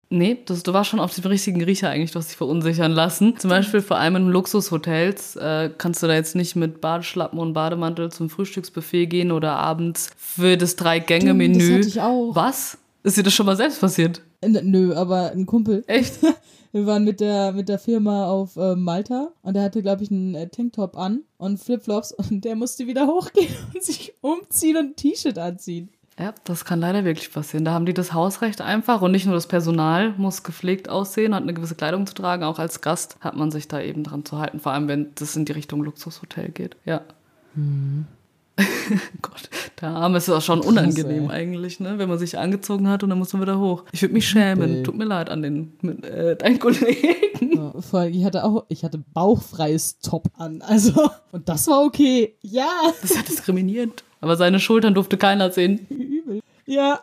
[0.09, 3.37] Nee, das, du warst schon auf dem richtigen Riecher eigentlich, du hast dich verunsichern lassen.
[3.39, 7.55] Zum Beispiel vor allem in Luxushotels äh, kannst du da jetzt nicht mit Badeschlappen und
[7.55, 11.59] Bademantel zum Frühstücksbuffet gehen oder abends für das Drei-Gänge-Menü.
[11.59, 12.37] das hatte ich auch.
[12.37, 12.79] Was?
[13.03, 14.23] Ist dir das schon mal selbst passiert?
[14.45, 15.83] Nö, aber ein Kumpel.
[15.89, 16.19] Echt?
[16.77, 20.11] Wir waren mit der, mit der Firma auf äh, Malta und der hatte, glaube ich,
[20.11, 24.85] einen äh, Tanktop an und Flipflops und der musste wieder hochgehen und sich umziehen und
[24.91, 25.89] ein T-Shirt anziehen.
[26.19, 27.65] Ja, das kann leider wirklich passieren.
[27.65, 31.45] Da haben die das Hausrecht einfach und nicht nur das Personal muss gepflegt aussehen, hat
[31.45, 32.45] eine gewisse Kleidung zu tragen.
[32.45, 35.35] Auch als Gast hat man sich da eben dran zu halten, vor allem wenn das
[35.35, 36.77] in die Richtung Luxushotel geht.
[36.85, 37.01] Ja.
[39.23, 41.37] Gott, der Arme ist auch schon unangenehm ey.
[41.37, 41.99] eigentlich, ne?
[41.99, 43.85] Wenn man sich angezogen hat und dann muss man wieder hoch.
[43.92, 44.83] Ich würde mich schämen.
[44.85, 47.55] Tut mir leid an den mit, äh, deinen Kollegen.
[47.55, 51.83] Ja, vor allem, ich hatte auch, ich hatte bauchfreies Top an, also, und das war
[51.85, 52.35] okay.
[52.40, 52.69] Ja,
[53.03, 54.05] Das ist ja diskriminierend.
[54.23, 55.87] Aber seine Schultern durfte keiner sehen.
[55.90, 56.40] übel.
[56.64, 57.01] Ja.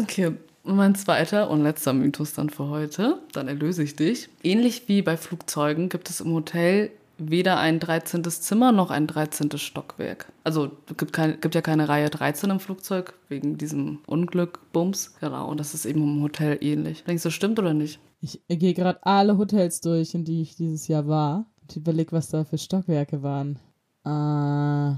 [0.00, 0.32] Okay,
[0.62, 4.28] und mein zweiter und letzter Mythos dann für heute, dann erlöse ich dich.
[4.42, 8.24] Ähnlich wie bei Flugzeugen gibt es im Hotel weder ein 13.
[8.24, 9.50] Zimmer noch ein 13.
[9.58, 10.32] Stockwerk.
[10.44, 15.14] Also es gibt, kein, gibt ja keine Reihe 13 im Flugzeug, wegen diesem Unglück, Bums.
[15.20, 17.04] Genau, und das ist eben im Hotel ähnlich.
[17.04, 18.00] Denkst du, stimmt oder nicht?
[18.20, 21.46] Ich gehe gerade alle Hotels durch, in die ich dieses Jahr war.
[21.60, 23.58] Und überleg, was da für Stockwerke waren.
[24.04, 24.94] Äh,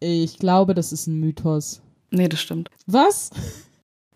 [0.00, 1.82] ich glaube, das ist ein Mythos.
[2.10, 2.70] Nee, das stimmt.
[2.86, 3.30] Was?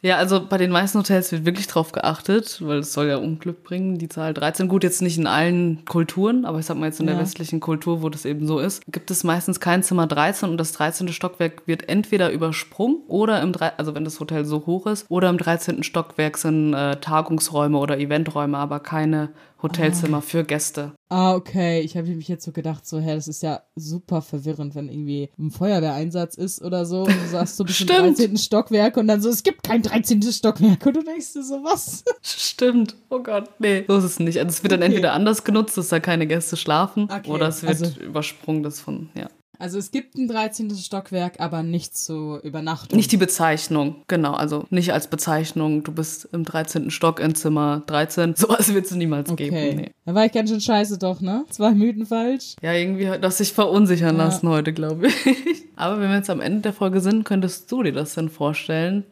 [0.04, 3.62] Ja, also bei den meisten Hotels wird wirklich drauf geachtet, weil es soll ja Unglück
[3.62, 4.66] bringen, die Zahl 13.
[4.66, 7.20] Gut, jetzt nicht in allen Kulturen, aber ich sag mal jetzt in der Ja.
[7.20, 10.72] westlichen Kultur, wo das eben so ist, gibt es meistens kein Zimmer 13 und das
[10.72, 11.06] 13.
[11.12, 15.38] Stockwerk wird entweder übersprungen oder im, also wenn das Hotel so hoch ist, oder im
[15.38, 15.84] 13.
[15.84, 19.28] Stockwerk sind äh, Tagungsräume oder Eventräume, aber keine
[19.62, 20.92] Hotelzimmer für Gäste.
[21.08, 21.80] Ah, okay.
[21.80, 25.30] Ich habe mich jetzt so gedacht, so, hä, das ist ja super verwirrend, wenn irgendwie
[25.38, 27.02] ein Feuerwehreinsatz ist oder so.
[27.02, 28.18] Und du sagst, du bist im Stimmt.
[28.18, 28.36] 13.
[28.38, 30.22] Stockwerk und dann so, es gibt kein 13.
[30.22, 30.84] Stockwerk.
[30.86, 32.02] Und du denkst dir so, was?
[32.22, 32.96] Stimmt.
[33.10, 33.84] Oh Gott, nee.
[33.86, 34.38] So ist es nicht.
[34.38, 34.86] Also es wird dann Okay.
[34.88, 38.80] entweder anders genutzt, dass da keine Gäste schlafen, Okay, oder es wird also- übersprungen, das
[38.80, 39.28] von, ja.
[39.62, 40.74] Also es gibt ein 13.
[40.74, 42.96] Stockwerk, aber nicht zur Übernachtung.
[42.96, 44.32] Nicht die Bezeichnung, genau.
[44.32, 46.90] Also nicht als Bezeichnung, du bist im 13.
[46.90, 48.34] Stock in Zimmer 13.
[48.36, 49.50] Sowas wird es niemals Okay.
[49.50, 49.76] geben.
[49.76, 49.90] Nee.
[50.04, 51.44] Da war ich ganz schön scheiße doch, ne?
[51.50, 52.56] Zwei Mythen falsch.
[52.60, 54.24] Ja, irgendwie hat das sich verunsichern Ja.
[54.24, 55.14] lassen heute, glaube ich.
[55.76, 59.04] Aber wenn wir jetzt am Ende der Folge sind, könntest du dir das denn vorstellen,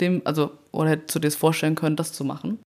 [0.00, 2.60] dem, also, oder hättest du dir das vorstellen können, das zu machen?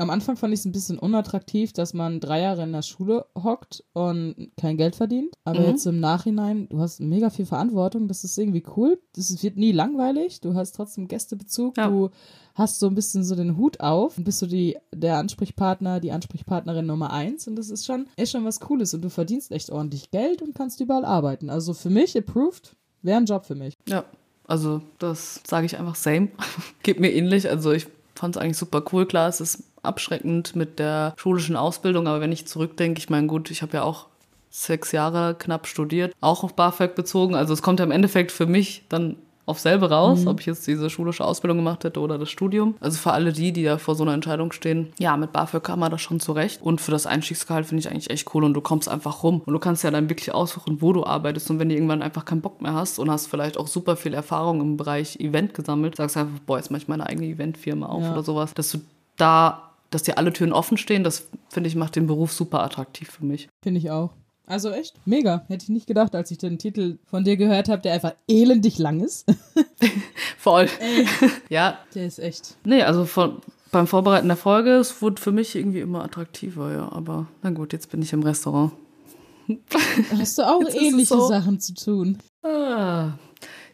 [0.00, 3.26] Am Anfang fand ich es ein bisschen unattraktiv, dass man drei Jahre in der Schule
[3.36, 5.34] hockt und kein Geld verdient.
[5.44, 5.66] Aber Mhm.
[5.66, 8.98] jetzt im Nachhinein, du hast mega viel Verantwortung, das ist irgendwie cool.
[9.14, 11.88] Das wird nie langweilig, du hast trotzdem Gästebezug, Ja.
[11.88, 12.08] du
[12.54, 16.12] hast so ein bisschen so den Hut auf und bist so die, der Ansprechpartner, die
[16.12, 19.68] Ansprechpartnerin Nummer eins und das ist schon, ist schon was Cooles und du verdienst echt
[19.70, 21.50] ordentlich Geld und kannst überall arbeiten.
[21.50, 23.76] Also für mich, approved, wäre ein Job für mich.
[23.86, 24.04] Ja,
[24.44, 26.28] also das sage ich einfach same.
[26.82, 27.50] Geht mir ähnlich.
[27.50, 29.06] Also ich fand es eigentlich super cool.
[29.06, 33.50] Klar, es ist abschreckend mit der schulischen Ausbildung, aber wenn ich zurückdenke, ich meine, gut,
[33.50, 34.06] ich habe ja auch
[34.50, 37.34] sechs Jahre knapp studiert, auch auf BAföG bezogen.
[37.34, 39.16] Also es kommt ja im Endeffekt für mich dann
[39.50, 40.28] auf selbe raus, mhm.
[40.28, 42.76] ob ich jetzt diese schulische Ausbildung gemacht hätte oder das Studium.
[42.80, 45.80] Also für alle die, die da vor so einer Entscheidung stehen, ja, mit BAföG kam
[45.80, 46.62] man das schon zurecht.
[46.62, 49.42] Und für das Einstiegsgehalt finde ich eigentlich echt cool und du kommst einfach rum.
[49.44, 51.50] Und du kannst ja dann wirklich aussuchen, wo du arbeitest.
[51.50, 54.14] Und wenn du irgendwann einfach keinen Bock mehr hast und hast vielleicht auch super viel
[54.14, 57.86] Erfahrung im Bereich Event gesammelt, sagst du einfach, boah, jetzt mache ich meine eigene Eventfirma
[57.86, 58.12] auf ja.
[58.12, 58.78] oder sowas, dass du
[59.16, 63.10] da dass dir alle Türen offen stehen, das finde ich macht den Beruf super attraktiv
[63.10, 63.48] für mich.
[63.62, 64.10] Finde ich auch.
[64.46, 65.44] Also echt mega.
[65.46, 68.78] Hätte ich nicht gedacht, als ich den Titel von dir gehört habe, der einfach elendig
[68.78, 69.24] lang ist.
[70.38, 70.68] Voll.
[70.80, 71.06] Ey.
[71.48, 71.78] ja.
[71.94, 72.56] Der ist echt.
[72.64, 73.36] Nee, also von,
[73.70, 76.90] beim Vorbereiten der Folge, es wurde für mich irgendwie immer attraktiver, ja.
[76.90, 78.72] Aber na gut, jetzt bin ich im Restaurant.
[80.18, 81.28] Hast du auch ähnliche so.
[81.28, 82.18] Sachen zu tun?
[82.42, 83.12] Ah.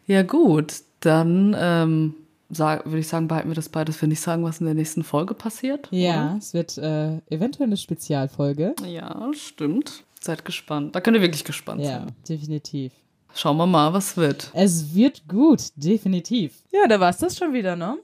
[0.05, 0.75] Ja, gut.
[0.99, 2.13] Dann ähm,
[2.49, 5.03] würde ich sagen, behalten wir das bei, dass wir nicht sagen, was in der nächsten
[5.03, 5.87] Folge passiert.
[5.91, 6.37] Ja, oder?
[6.37, 8.75] es wird äh, eventuell eine Spezialfolge.
[8.85, 10.03] Ja, stimmt.
[10.21, 10.95] Seid gespannt.
[10.95, 12.07] Da könnt ihr wirklich gespannt ja, sein.
[12.07, 12.93] Ja, definitiv.
[13.33, 14.49] Schauen wir mal, was wird.
[14.53, 16.63] Es wird gut, definitiv.
[16.71, 17.97] Ja, da war es das schon wieder, ne?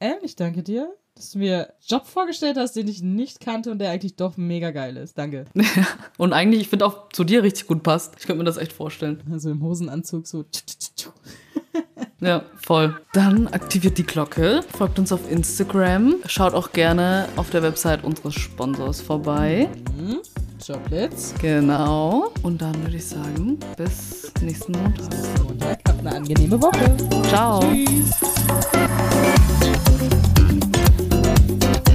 [0.00, 3.78] Ähm, ich danke dir, dass du mir Job vorgestellt hast, den ich nicht kannte und
[3.78, 5.18] der eigentlich doch mega geil ist.
[5.18, 5.46] Danke.
[6.18, 8.14] und eigentlich, ich finde auch zu dir richtig gut passt.
[8.18, 9.22] Ich könnte mir das echt vorstellen.
[9.32, 10.44] Also im Hosenanzug so.
[12.20, 12.98] Ja, voll.
[13.12, 18.34] Dann aktiviert die Glocke, folgt uns auf Instagram, schaut auch gerne auf der Website unseres
[18.34, 19.68] Sponsors vorbei.
[19.98, 20.20] Mhm.
[20.66, 21.34] Joblets.
[21.40, 22.32] Genau.
[22.42, 25.10] Und dann würde ich sagen, bis nächsten Montag.
[25.10, 25.78] Bis Montag.
[25.86, 26.96] Habt eine angenehme Woche.
[27.28, 27.60] Ciao.
[27.60, 28.10] Tschüss.
[31.46, 31.85] Bye.